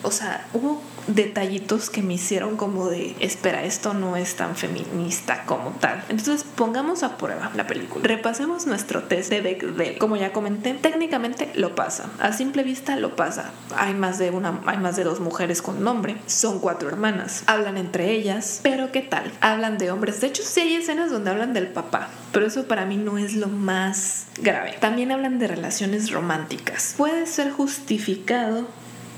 o 0.01 0.09
sea, 0.09 0.47
hubo 0.53 0.81
detallitos 1.07 1.89
que 1.89 2.01
me 2.01 2.15
hicieron 2.15 2.57
como 2.57 2.89
de, 2.89 3.15
espera, 3.19 3.63
esto 3.63 3.93
no 3.93 4.17
es 4.17 4.35
tan 4.35 4.55
feminista 4.55 5.43
como 5.45 5.71
tal. 5.71 6.03
Entonces 6.09 6.43
pongamos 6.43 7.03
a 7.03 7.17
prueba 7.17 7.51
la 7.55 7.67
película. 7.67 8.05
Repasemos 8.07 8.67
nuestro 8.67 9.03
test 9.03 9.29
de 9.29 9.41
Bechdel. 9.41 9.97
Como 9.97 10.15
ya 10.15 10.33
comenté, 10.33 10.73
técnicamente 10.73 11.51
lo 11.55 11.75
pasa. 11.75 12.09
A 12.19 12.33
simple 12.33 12.63
vista 12.63 12.95
lo 12.95 13.15
pasa. 13.15 13.51
Hay 13.75 13.93
más 13.93 14.17
de 14.17 14.31
una, 14.31 14.61
hay 14.65 14.77
más 14.77 14.95
de 14.95 15.03
dos 15.03 15.19
mujeres 15.19 15.61
con 15.61 15.83
nombre. 15.83 16.17
Son 16.25 16.59
cuatro 16.59 16.89
hermanas. 16.89 17.43
Hablan 17.47 17.77
entre 17.77 18.11
ellas. 18.11 18.59
Pero 18.63 18.91
¿qué 18.91 19.01
tal? 19.01 19.31
Hablan 19.41 19.77
de 19.77 19.91
hombres. 19.91 20.21
De 20.21 20.27
hecho, 20.27 20.43
sí 20.43 20.61
hay 20.61 20.75
escenas 20.75 21.11
donde 21.11 21.29
hablan 21.29 21.53
del 21.53 21.67
papá. 21.67 22.09
Pero 22.31 22.45
eso 22.45 22.67
para 22.67 22.85
mí 22.85 22.97
no 22.97 23.17
es 23.17 23.33
lo 23.33 23.47
más 23.47 24.27
grave. 24.41 24.75
También 24.79 25.11
hablan 25.11 25.39
de 25.39 25.47
relaciones 25.47 26.11
románticas. 26.11 26.93
Puede 26.97 27.25
ser 27.25 27.51
justificado 27.51 28.67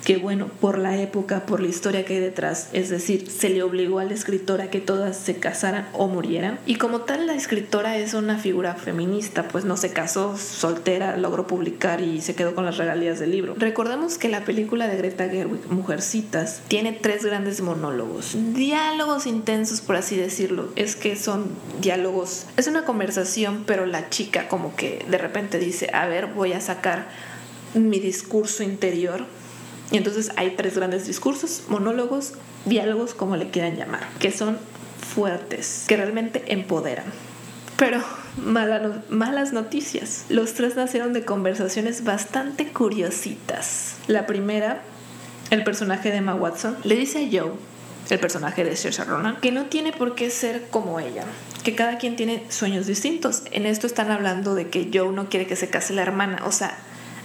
que 0.09 0.17
bueno, 0.17 0.47
por 0.59 0.79
la 0.79 0.99
época, 0.99 1.45
por 1.45 1.59
la 1.59 1.67
historia 1.67 2.03
que 2.03 2.15
hay 2.15 2.19
detrás, 2.19 2.69
es 2.73 2.89
decir, 2.89 3.29
se 3.29 3.47
le 3.47 3.61
obligó 3.61 3.99
a 3.99 4.05
la 4.05 4.15
escritora 4.15 4.71
que 4.71 4.79
todas 4.79 5.15
se 5.15 5.35
casaran 5.35 5.87
o 5.93 6.07
murieran. 6.07 6.57
Y 6.65 6.77
como 6.77 7.01
tal, 7.01 7.27
la 7.27 7.35
escritora 7.35 7.95
es 7.95 8.15
una 8.15 8.39
figura 8.39 8.73
feminista, 8.73 9.47
pues 9.47 9.65
no 9.65 9.77
se 9.77 9.93
casó, 9.93 10.35
soltera, 10.35 11.15
logró 11.15 11.45
publicar 11.45 12.01
y 12.01 12.21
se 12.21 12.33
quedó 12.33 12.55
con 12.55 12.65
las 12.65 12.77
regalías 12.77 13.19
del 13.19 13.29
libro. 13.29 13.53
Recordemos 13.55 14.17
que 14.17 14.29
la 14.29 14.45
película 14.45 14.87
de 14.87 14.97
Greta 14.97 15.29
Gerwig, 15.29 15.67
Mujercitas, 15.69 16.61
tiene 16.67 16.91
tres 16.91 17.23
grandes 17.23 17.61
monólogos, 17.61 18.35
diálogos 18.55 19.27
intensos, 19.27 19.79
por 19.79 19.95
así 19.95 20.17
decirlo. 20.17 20.69
Es 20.75 20.95
que 20.95 21.15
son 21.17 21.49
diálogos, 21.81 22.47
es 22.57 22.65
una 22.65 22.83
conversación, 22.83 23.63
pero 23.67 23.85
la 23.85 24.09
chica 24.09 24.47
como 24.47 24.75
que 24.75 25.05
de 25.07 25.19
repente 25.19 25.59
dice, 25.59 25.91
a 25.93 26.07
ver, 26.07 26.25
voy 26.25 26.53
a 26.53 26.61
sacar 26.61 27.09
mi 27.75 27.99
discurso 27.99 28.63
interior 28.63 29.27
y 29.91 29.97
entonces 29.97 30.31
hay 30.35 30.51
tres 30.51 30.75
grandes 30.75 31.07
discursos, 31.07 31.63
monólogos, 31.67 32.33
diálogos, 32.65 33.13
como 33.13 33.35
le 33.35 33.49
quieran 33.49 33.75
llamar, 33.75 34.07
que 34.19 34.31
son 34.31 34.57
fuertes, 35.15 35.85
que 35.87 35.97
realmente 35.97 36.43
empoderan. 36.47 37.05
Pero 37.77 38.03
malas 38.37 39.53
noticias. 39.53 40.25
Los 40.29 40.53
tres 40.53 40.75
nacieron 40.75 41.13
de 41.13 41.23
conversaciones 41.23 42.03
bastante 42.03 42.67
curiositas. 42.67 43.95
La 44.07 44.27
primera, 44.27 44.81
el 45.49 45.63
personaje 45.63 46.11
de 46.11 46.17
Emma 46.17 46.35
Watson, 46.35 46.77
le 46.83 46.95
dice 46.95 47.25
a 47.25 47.29
Joe, 47.31 47.53
el 48.09 48.19
personaje 48.19 48.63
de 48.63 48.75
Saoirse 48.75 49.05
Ronan, 49.05 49.37
que 49.39 49.51
no 49.51 49.65
tiene 49.65 49.93
por 49.93 50.15
qué 50.15 50.29
ser 50.29 50.67
como 50.69 50.99
ella, 50.99 51.23
que 51.63 51.75
cada 51.75 51.97
quien 51.97 52.15
tiene 52.15 52.43
sueños 52.49 52.85
distintos. 52.85 53.43
En 53.51 53.65
esto 53.65 53.87
están 53.87 54.11
hablando 54.11 54.55
de 54.55 54.69
que 54.69 54.89
Joe 54.93 55.11
no 55.11 55.29
quiere 55.29 55.47
que 55.47 55.55
se 55.55 55.69
case 55.69 55.93
la 55.93 56.01
hermana, 56.01 56.41
o 56.45 56.51
sea, 56.51 56.77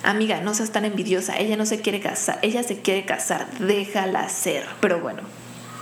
amiga, 0.05 0.41
no 0.41 0.55
seas 0.55 0.71
tan 0.71 0.85
envidiosa, 0.85 1.37
ella 1.39 1.57
no 1.57 1.67
se 1.67 1.81
quiere 1.81 2.01
casar, 2.01 2.39
ella 2.43 2.63
se 2.63 2.81
quiere 2.81 3.05
casar, 3.05 3.47
déjala 3.59 4.29
ser. 4.29 4.65
Pero 4.81 5.01
bueno, 5.01 5.23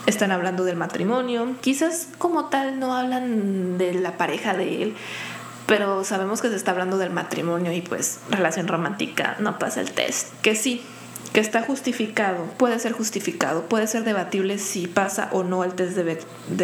están 0.06 0.32
hablando 0.32 0.64
del 0.64 0.76
matrimonio, 0.76 1.56
quizás 1.60 2.08
como 2.18 2.46
tal 2.46 2.78
no 2.78 2.94
hablan 2.94 3.78
de 3.78 3.94
la 3.94 4.16
pareja 4.16 4.54
de 4.54 4.82
él, 4.82 4.94
pero 5.66 6.04
sabemos 6.04 6.42
que 6.42 6.48
se 6.48 6.56
está 6.56 6.72
hablando 6.72 6.98
del 6.98 7.10
matrimonio 7.10 7.72
y 7.72 7.82
pues 7.82 8.20
relación 8.30 8.68
romántica 8.68 9.36
no 9.38 9.58
pasa 9.58 9.80
el 9.80 9.92
test. 9.92 10.28
Que 10.42 10.56
sí, 10.56 10.82
que 11.32 11.40
está 11.40 11.62
justificado, 11.62 12.44
puede 12.58 12.78
ser 12.78 12.92
justificado, 12.92 13.62
puede 13.62 13.86
ser 13.86 14.04
debatible 14.04 14.58
si 14.58 14.86
pasa 14.86 15.28
o 15.32 15.44
no 15.44 15.64
el 15.64 15.72
test 15.74 15.96
de, 15.96 16.02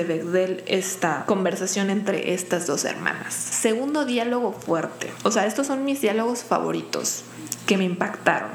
Be 0.05 0.25
de 0.25 0.65
esta 0.67 1.25
conversación 1.27 1.91
entre 1.91 2.35
estas 2.35 2.67
dos 2.67 2.85
hermanas. 2.85 3.33
Segundo 3.33 4.05
diálogo 4.05 4.53
fuerte, 4.53 5.11
o 5.23 5.31
sea, 5.31 5.47
estos 5.47 5.69
son 5.69 5.85
mis 5.85 6.01
diálogos 6.01 6.43
favoritos 6.43 7.25
que 7.69 7.77
me 7.77 7.85
impactaron. 7.85 8.51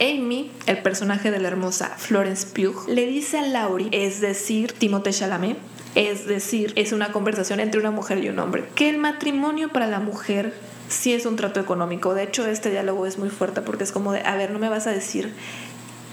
Amy, 0.00 0.50
el 0.66 0.82
personaje 0.82 1.30
de 1.30 1.38
la 1.38 1.46
hermosa 1.46 1.94
Florence 1.96 2.44
Pugh, 2.48 2.88
le 2.88 3.06
dice 3.06 3.38
a 3.38 3.42
Laurie, 3.42 3.88
es 3.92 4.20
decir, 4.20 4.72
Timothée 4.72 5.12
Chalamet, 5.12 5.56
es 5.94 6.26
decir, 6.26 6.72
es 6.74 6.92
una 6.92 7.12
conversación 7.12 7.60
entre 7.60 7.78
una 7.80 7.92
mujer 7.92 8.22
y 8.22 8.28
un 8.28 8.38
hombre, 8.40 8.64
que 8.74 8.90
el 8.90 8.98
matrimonio 8.98 9.68
para 9.68 9.86
la 9.86 10.00
mujer 10.00 10.52
sí 10.88 11.12
es 11.12 11.24
un 11.24 11.36
trato 11.36 11.60
económico. 11.60 12.14
De 12.14 12.24
hecho, 12.24 12.46
este 12.46 12.70
diálogo 12.70 13.06
es 13.06 13.16
muy 13.16 13.30
fuerte 13.30 13.62
porque 13.62 13.84
es 13.84 13.92
como 13.92 14.12
de, 14.12 14.22
a 14.22 14.34
ver, 14.34 14.50
no 14.50 14.58
me 14.58 14.68
vas 14.68 14.88
a 14.88 14.90
decir 14.90 15.32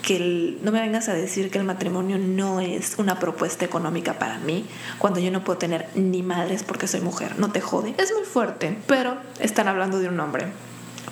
que 0.04 0.18
el, 0.18 0.60
no 0.62 0.72
me 0.72 0.82
vengas 0.82 1.10
a 1.10 1.16
decir 1.16 1.50
que 1.50 1.58
el 1.58 1.64
matrimonio 1.64 2.20
no 2.20 2.60
es 2.60 3.00
una 3.00 3.18
propuesta 3.18 3.66
económica 3.66 4.20
para 4.20 4.38
mí 4.38 4.68
cuando 5.00 5.20
yo 5.20 5.32
no 5.32 5.44
puedo 5.44 5.58
tener 5.58 5.88
ni 5.96 6.22
madres 6.22 6.64
porque 6.64 6.88
soy 6.88 7.02
mujer, 7.02 7.40
no 7.40 7.52
te 7.52 7.60
jode. 7.60 7.96
Es 7.98 8.14
muy 8.14 8.24
fuerte, 8.24 8.78
pero 8.86 9.18
están 9.40 9.68
hablando 9.68 9.98
de 9.98 10.10
un 10.10 10.20
hombre 10.20 10.46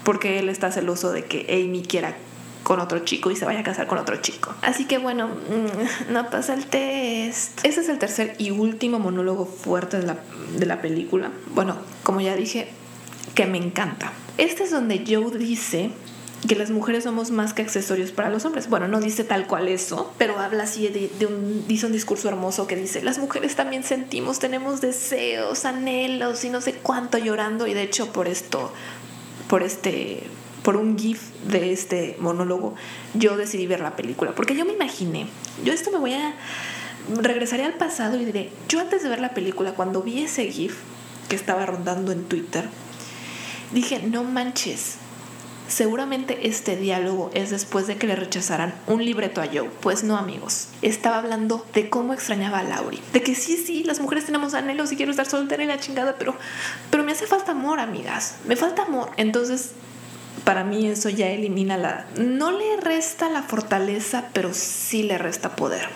porque 0.03 0.39
él 0.39 0.49
está 0.49 0.71
celoso 0.71 1.11
de 1.11 1.25
que 1.25 1.45
Amy 1.49 1.83
quiera 1.83 2.15
con 2.63 2.79
otro 2.79 2.99
chico 2.99 3.29
y 3.29 3.35
se 3.35 3.45
vaya 3.45 3.59
a 3.59 3.63
casar 3.63 3.87
con 3.87 3.97
otro 3.97 4.15
chico. 4.17 4.53
Así 4.61 4.85
que 4.85 4.97
bueno, 4.97 5.27
mm, 5.27 6.11
no 6.13 6.29
pasa 6.29 6.53
el 6.53 6.65
test. 6.65 7.59
Ese 7.63 7.81
es 7.81 7.89
el 7.89 7.99
tercer 7.99 8.35
y 8.37 8.51
último 8.51 8.99
monólogo 8.99 9.45
fuerte 9.45 9.99
de 9.99 10.07
la, 10.07 10.17
de 10.57 10.65
la 10.65 10.81
película. 10.81 11.31
Bueno, 11.53 11.77
como 12.03 12.21
ya 12.21 12.35
dije, 12.35 12.69
que 13.35 13.45
me 13.45 13.57
encanta. 13.57 14.13
Este 14.37 14.63
es 14.63 14.71
donde 14.71 15.03
Joe 15.07 15.37
dice 15.37 15.91
que 16.47 16.55
las 16.55 16.71
mujeres 16.71 17.05
somos 17.05 17.31
más 17.31 17.53
que 17.53 17.61
accesorios 17.61 18.11
para 18.11 18.29
los 18.29 18.45
hombres. 18.45 18.69
Bueno, 18.69 18.87
no 18.87 18.99
dice 18.99 19.23
tal 19.23 19.47
cual 19.47 19.67
eso, 19.67 20.13
pero 20.17 20.39
habla 20.39 20.63
así 20.63 20.87
de, 20.87 21.25
un, 21.25 21.65
dice 21.67 21.85
un 21.85 21.93
discurso 21.93 22.27
hermoso 22.27 22.67
que 22.67 22.75
dice, 22.75 23.01
las 23.01 23.17
mujeres 23.17 23.55
también 23.55 23.83
sentimos, 23.83 24.39
tenemos 24.39 24.81
deseos, 24.81 25.65
anhelos 25.65 26.43
y 26.43 26.49
no 26.49 26.61
sé 26.61 26.73
cuánto 26.73 27.17
llorando 27.17 27.67
y 27.67 27.73
de 27.73 27.83
hecho 27.83 28.11
por 28.11 28.27
esto, 28.27 28.73
por 29.47 29.63
este, 29.63 30.23
por 30.63 30.77
un 30.77 30.97
gif 30.97 31.29
de 31.47 31.71
este 31.73 32.17
monólogo, 32.19 32.75
yo 33.13 33.37
decidí 33.37 33.67
ver 33.67 33.81
la 33.81 33.95
película, 33.95 34.33
porque 34.35 34.55
yo 34.55 34.65
me 34.65 34.73
imaginé, 34.73 35.27
yo 35.63 35.73
esto 35.73 35.91
me 35.91 35.97
voy 35.97 36.13
a, 36.13 36.35
regresaré 37.21 37.65
al 37.65 37.73
pasado 37.73 38.19
y 38.19 38.25
diré, 38.25 38.49
yo 38.69 38.79
antes 38.79 39.03
de 39.03 39.09
ver 39.09 39.19
la 39.19 39.33
película, 39.33 39.73
cuando 39.73 40.01
vi 40.01 40.23
ese 40.23 40.49
gif 40.51 40.77
que 41.29 41.35
estaba 41.35 41.65
rondando 41.65 42.11
en 42.11 42.23
Twitter, 42.25 42.65
dije, 43.73 44.01
no 44.03 44.23
manches, 44.23 44.97
Seguramente 45.67 46.47
este 46.47 46.75
diálogo 46.75 47.31
es 47.33 47.49
después 47.49 47.87
de 47.87 47.95
que 47.95 48.05
le 48.05 48.15
rechazaran 48.15 48.73
un 48.87 49.03
libreto 49.03 49.41
a 49.41 49.47
Joe. 49.47 49.69
Pues 49.81 50.03
no, 50.03 50.17
amigos. 50.17 50.67
Estaba 50.81 51.17
hablando 51.17 51.65
de 51.73 51.89
cómo 51.89 52.13
extrañaba 52.13 52.59
a 52.59 52.63
Laurie. 52.63 53.01
De 53.13 53.23
que 53.23 53.33
sí, 53.33 53.57
sí, 53.57 53.83
las 53.83 53.99
mujeres 53.99 54.25
tenemos 54.25 54.53
anhelos 54.53 54.91
y 54.91 54.97
quiero 54.97 55.11
estar 55.11 55.25
soltera 55.25 55.63
y 55.63 55.67
la 55.67 55.79
chingada, 55.79 56.15
pero, 56.17 56.35
pero 56.91 57.03
me 57.03 57.13
hace 57.13 57.27
falta 57.27 57.51
amor, 57.51 57.79
amigas. 57.79 58.35
Me 58.45 58.55
falta 58.55 58.83
amor. 58.83 59.11
Entonces, 59.17 59.71
para 60.43 60.63
mí 60.63 60.87
eso 60.87 61.09
ya 61.09 61.27
elimina 61.29 61.77
la... 61.77 62.05
No 62.17 62.51
le 62.51 62.77
resta 62.77 63.29
la 63.29 63.43
fortaleza, 63.43 64.25
pero 64.33 64.53
sí 64.53 65.03
le 65.03 65.17
resta 65.17 65.55
poder. 65.55 65.87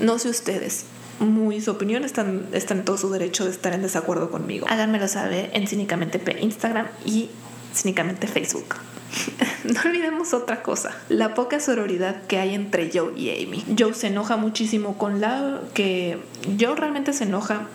No 0.00 0.18
sé 0.18 0.28
ustedes. 0.28 0.84
Muy 1.18 1.62
su 1.62 1.70
opinión 1.70 2.04
están, 2.04 2.46
están 2.52 2.78
en 2.78 2.84
todo 2.84 2.98
su 2.98 3.10
derecho 3.10 3.46
de 3.46 3.50
estar 3.50 3.72
en 3.72 3.82
desacuerdo 3.82 4.30
conmigo. 4.30 4.66
Háganmelo 4.68 5.08
saber 5.08 5.50
en 5.54 5.66
Cínicamente 5.66 6.20
Instagram 6.40 6.86
y 7.06 7.30
cínicamente 7.76 8.26
Facebook. 8.26 8.76
no 9.64 9.80
olvidemos 9.84 10.34
otra 10.34 10.62
cosa, 10.62 10.96
la 11.08 11.34
poca 11.34 11.60
sororidad 11.60 12.22
que 12.26 12.38
hay 12.38 12.54
entre 12.54 12.90
Joe 12.92 13.12
y 13.16 13.30
Amy. 13.30 13.64
Joe 13.78 13.94
se 13.94 14.08
enoja 14.08 14.36
muchísimo 14.36 14.98
con 14.98 15.20
la 15.20 15.60
que 15.74 16.18
Joe 16.58 16.74
realmente 16.74 17.12
se 17.12 17.24
enoja 17.24 17.68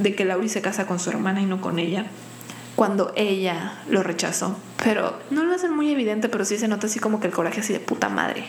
de 0.00 0.14
que 0.14 0.24
Laurie 0.24 0.48
se 0.48 0.60
casa 0.60 0.86
con 0.86 0.98
su 0.98 1.10
hermana 1.10 1.40
y 1.40 1.46
no 1.46 1.60
con 1.60 1.78
ella 1.78 2.06
cuando 2.76 3.12
ella 3.16 3.82
lo 3.88 4.04
rechazó. 4.04 4.56
Pero 4.84 5.18
no 5.30 5.42
lo 5.42 5.52
hacen 5.52 5.74
muy 5.74 5.90
evidente, 5.90 6.28
pero 6.28 6.44
sí 6.44 6.58
se 6.58 6.68
nota 6.68 6.86
así 6.86 7.00
como 7.00 7.18
que 7.18 7.26
el 7.26 7.32
coraje 7.32 7.60
así 7.60 7.72
de 7.72 7.80
puta 7.80 8.08
madre 8.08 8.44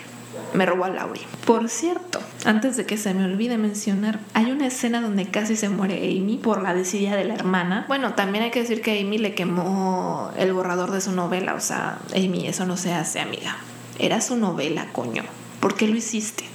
me 0.53 0.65
robó 0.65 0.85
a 0.85 0.89
Laurie. 0.89 1.25
Por 1.45 1.69
cierto, 1.69 2.19
antes 2.45 2.77
de 2.77 2.85
que 2.85 2.97
se 2.97 3.13
me 3.13 3.25
olvide 3.25 3.57
mencionar, 3.57 4.19
hay 4.33 4.51
una 4.51 4.67
escena 4.67 5.01
donde 5.01 5.25
casi 5.27 5.55
se 5.55 5.69
muere 5.69 5.97
Amy 5.97 6.37
por 6.37 6.61
la 6.61 6.73
desidia 6.73 7.15
de 7.15 7.25
la 7.25 7.35
hermana. 7.35 7.85
Bueno, 7.87 8.13
también 8.13 8.43
hay 8.43 8.51
que 8.51 8.61
decir 8.61 8.81
que 8.81 8.99
Amy 8.99 9.17
le 9.17 9.35
quemó 9.35 10.31
el 10.37 10.53
borrador 10.53 10.91
de 10.91 11.01
su 11.01 11.11
novela, 11.11 11.53
o 11.55 11.59
sea, 11.59 11.99
Amy, 12.15 12.47
eso 12.47 12.65
no 12.65 12.77
se 12.77 12.93
hace, 12.93 13.19
amiga. 13.19 13.57
Era 13.99 14.21
su 14.21 14.37
novela, 14.37 14.87
coño. 14.91 15.23
¿Por 15.59 15.75
qué 15.75 15.87
lo 15.87 15.95
hiciste? 15.95 16.45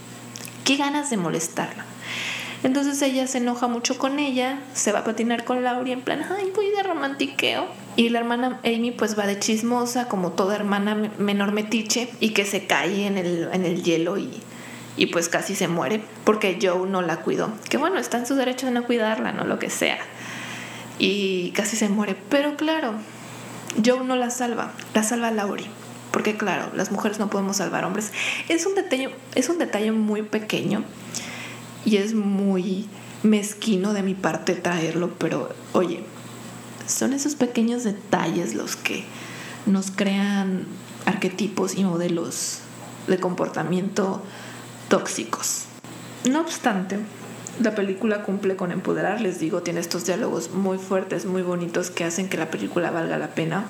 ¿Qué 0.64 0.76
ganas 0.76 1.10
de 1.10 1.18
molestarla? 1.18 1.84
Entonces 2.64 3.02
ella 3.02 3.26
se 3.26 3.38
enoja 3.38 3.68
mucho 3.68 3.98
con 3.98 4.18
ella, 4.18 4.58
se 4.72 4.90
va 4.90 5.00
a 5.00 5.04
patinar 5.04 5.44
con 5.44 5.62
Laurie 5.62 5.92
en 5.92 6.00
plan, 6.00 6.24
ay, 6.34 6.50
voy 6.54 6.70
de 6.70 6.82
romantiqueo. 6.82 7.66
Y 7.94 8.08
la 8.08 8.20
hermana 8.20 8.58
Amy 8.64 8.90
pues 8.90 9.18
va 9.18 9.26
de 9.26 9.38
chismosa, 9.38 10.08
como 10.08 10.32
toda 10.32 10.56
hermana 10.56 10.94
menor 11.18 11.52
metiche, 11.52 12.08
y 12.20 12.30
que 12.30 12.46
se 12.46 12.66
cae 12.66 13.06
en 13.06 13.18
el, 13.18 13.50
en 13.52 13.66
el 13.66 13.82
hielo 13.82 14.16
y, 14.16 14.30
y 14.96 15.06
pues 15.06 15.28
casi 15.28 15.54
se 15.54 15.68
muere 15.68 16.02
porque 16.24 16.58
Joe 16.60 16.88
no 16.88 17.02
la 17.02 17.18
cuidó. 17.18 17.52
Que 17.68 17.76
bueno, 17.76 17.98
está 17.98 18.16
en 18.16 18.26
su 18.26 18.34
derecho 18.34 18.64
de 18.64 18.72
no 18.72 18.84
cuidarla, 18.84 19.32
no 19.32 19.44
lo 19.44 19.58
que 19.58 19.68
sea. 19.68 19.98
Y 20.98 21.50
casi 21.50 21.76
se 21.76 21.90
muere. 21.90 22.16
Pero 22.30 22.56
claro, 22.56 22.94
Joe 23.84 24.04
no 24.04 24.16
la 24.16 24.30
salva, 24.30 24.72
la 24.94 25.02
salva 25.02 25.30
Laurie. 25.30 25.68
Porque 26.12 26.38
claro, 26.38 26.70
las 26.74 26.90
mujeres 26.90 27.18
no 27.18 27.28
podemos 27.28 27.58
salvar 27.58 27.84
hombres. 27.84 28.10
Es 28.48 28.64
un 28.64 28.74
detalle, 28.74 29.10
es 29.34 29.50
un 29.50 29.58
detalle 29.58 29.92
muy 29.92 30.22
pequeño 30.22 30.82
y 31.84 31.96
es 31.96 32.14
muy 32.14 32.88
mezquino 33.22 33.92
de 33.92 34.02
mi 34.02 34.14
parte 34.14 34.54
traerlo, 34.54 35.14
pero 35.18 35.50
oye, 35.72 36.04
son 36.86 37.12
esos 37.12 37.34
pequeños 37.34 37.84
detalles 37.84 38.54
los 38.54 38.76
que 38.76 39.04
nos 39.66 39.90
crean 39.90 40.66
arquetipos 41.06 41.74
y 41.74 41.84
modelos 41.84 42.60
de 43.06 43.18
comportamiento 43.18 44.22
tóxicos. 44.88 45.64
No 46.28 46.40
obstante, 46.40 46.98
la 47.60 47.74
película 47.74 48.22
cumple 48.22 48.56
con 48.56 48.72
empoderar, 48.72 49.20
les 49.20 49.38
digo, 49.38 49.62
tiene 49.62 49.80
estos 49.80 50.06
diálogos 50.06 50.50
muy 50.50 50.78
fuertes, 50.78 51.24
muy 51.24 51.42
bonitos 51.42 51.90
que 51.90 52.04
hacen 52.04 52.28
que 52.28 52.36
la 52.36 52.50
película 52.50 52.90
valga 52.90 53.18
la 53.18 53.28
pena. 53.28 53.66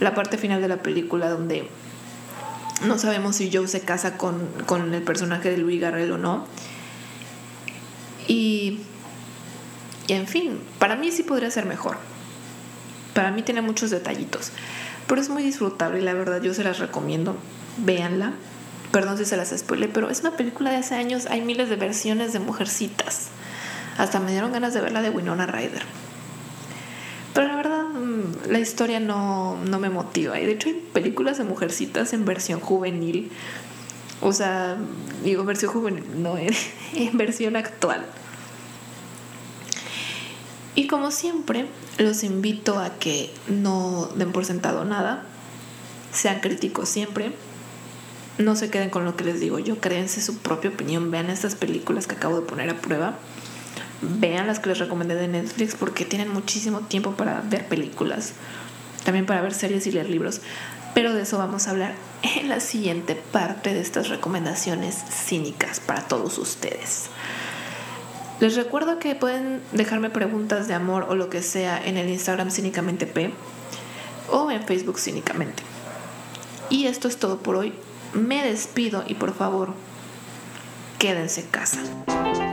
La 0.00 0.14
parte 0.14 0.36
final 0.38 0.60
de 0.60 0.68
la 0.68 0.82
película 0.82 1.30
donde 1.30 1.68
no 2.86 2.98
sabemos 2.98 3.36
si 3.36 3.50
Joe 3.50 3.68
se 3.68 3.80
casa 3.80 4.18
con, 4.18 4.48
con 4.66 4.92
el 4.92 5.02
personaje 5.02 5.50
de 5.50 5.58
Louis 5.58 5.80
Garrel 5.80 6.12
o 6.12 6.18
no, 6.18 6.46
y, 8.28 8.80
en 10.08 10.26
fin, 10.26 10.60
para 10.78 10.96
mí 10.96 11.10
sí 11.10 11.22
podría 11.22 11.50
ser 11.50 11.66
mejor. 11.66 11.98
Para 13.14 13.30
mí 13.30 13.42
tiene 13.42 13.62
muchos 13.62 13.90
detallitos. 13.90 14.52
Pero 15.06 15.20
es 15.20 15.28
muy 15.28 15.42
disfrutable 15.42 16.00
y 16.00 16.02
la 16.02 16.14
verdad 16.14 16.42
yo 16.42 16.52
se 16.54 16.64
las 16.64 16.78
recomiendo. 16.78 17.36
Véanla. 17.78 18.32
Perdón 18.92 19.18
si 19.18 19.24
se 19.24 19.36
las 19.36 19.50
spoilé, 19.56 19.88
pero 19.88 20.10
es 20.10 20.20
una 20.20 20.36
película 20.36 20.70
de 20.70 20.76
hace 20.76 20.94
años. 20.94 21.26
Hay 21.26 21.42
miles 21.42 21.68
de 21.68 21.76
versiones 21.76 22.32
de 22.32 22.38
mujercitas. 22.38 23.28
Hasta 23.98 24.20
me 24.20 24.32
dieron 24.32 24.52
ganas 24.52 24.74
de 24.74 24.80
verla 24.80 25.02
de 25.02 25.10
Winona 25.10 25.46
Ryder. 25.46 25.82
Pero 27.34 27.48
la 27.48 27.56
verdad, 27.56 27.84
mm, 27.84 28.50
la 28.50 28.58
historia 28.58 29.00
no, 29.00 29.58
no 29.64 29.78
me 29.78 29.90
motiva. 29.90 30.40
Y 30.40 30.46
de 30.46 30.52
hecho 30.52 30.68
hay 30.68 30.74
películas 30.92 31.38
de 31.38 31.44
mujercitas 31.44 32.12
en 32.12 32.24
versión 32.24 32.60
juvenil 32.60 33.30
o 34.20 34.32
sea, 34.32 34.76
digo 35.24 35.44
versión 35.44 35.72
juvenil, 35.72 36.04
no, 36.22 36.36
en 36.94 37.16
versión 37.16 37.56
actual. 37.56 38.04
Y 40.74 40.86
como 40.88 41.10
siempre, 41.10 41.66
los 41.98 42.22
invito 42.22 42.78
a 42.78 42.98
que 42.98 43.32
no 43.48 44.10
den 44.14 44.32
por 44.32 44.44
sentado 44.44 44.84
nada, 44.84 45.24
sean 46.12 46.40
críticos 46.40 46.88
siempre, 46.88 47.32
no 48.38 48.56
se 48.56 48.68
queden 48.68 48.90
con 48.90 49.04
lo 49.04 49.16
que 49.16 49.24
les 49.24 49.40
digo 49.40 49.58
yo, 49.58 49.80
créense 49.80 50.20
su 50.20 50.38
propia 50.38 50.70
opinión, 50.70 51.10
vean 51.10 51.30
estas 51.30 51.54
películas 51.54 52.06
que 52.06 52.14
acabo 52.14 52.36
de 52.40 52.46
poner 52.46 52.68
a 52.68 52.76
prueba, 52.76 53.18
vean 54.02 54.46
las 54.46 54.60
que 54.60 54.68
les 54.68 54.78
recomendé 54.78 55.14
de 55.14 55.28
Netflix 55.28 55.74
porque 55.74 56.04
tienen 56.04 56.28
muchísimo 56.28 56.80
tiempo 56.80 57.12
para 57.12 57.40
ver 57.40 57.66
películas, 57.68 58.32
también 59.04 59.24
para 59.24 59.40
ver 59.40 59.54
series 59.54 59.86
y 59.86 59.92
leer 59.92 60.10
libros, 60.10 60.42
pero 60.96 61.12
de 61.12 61.24
eso 61.24 61.36
vamos 61.36 61.66
a 61.66 61.72
hablar 61.72 61.94
en 62.22 62.48
la 62.48 62.58
siguiente 62.58 63.14
parte 63.16 63.74
de 63.74 63.80
estas 63.80 64.08
recomendaciones 64.08 64.96
cínicas 65.10 65.78
para 65.78 66.00
todos 66.00 66.38
ustedes. 66.38 67.10
Les 68.40 68.56
recuerdo 68.56 68.98
que 68.98 69.14
pueden 69.14 69.60
dejarme 69.72 70.08
preguntas 70.08 70.68
de 70.68 70.74
amor 70.74 71.04
o 71.10 71.14
lo 71.14 71.28
que 71.28 71.42
sea 71.42 71.84
en 71.84 71.98
el 71.98 72.08
Instagram 72.08 72.50
Cínicamente 72.50 73.06
P 73.06 73.30
o 74.32 74.50
en 74.50 74.62
Facebook 74.62 74.98
Cínicamente. 74.98 75.62
Y 76.70 76.86
esto 76.86 77.08
es 77.08 77.18
todo 77.18 77.40
por 77.40 77.56
hoy. 77.56 77.74
Me 78.14 78.42
despido 78.42 79.04
y 79.06 79.16
por 79.16 79.34
favor, 79.34 79.74
quédense 80.98 81.42
en 81.42 81.48
casa. 81.48 82.45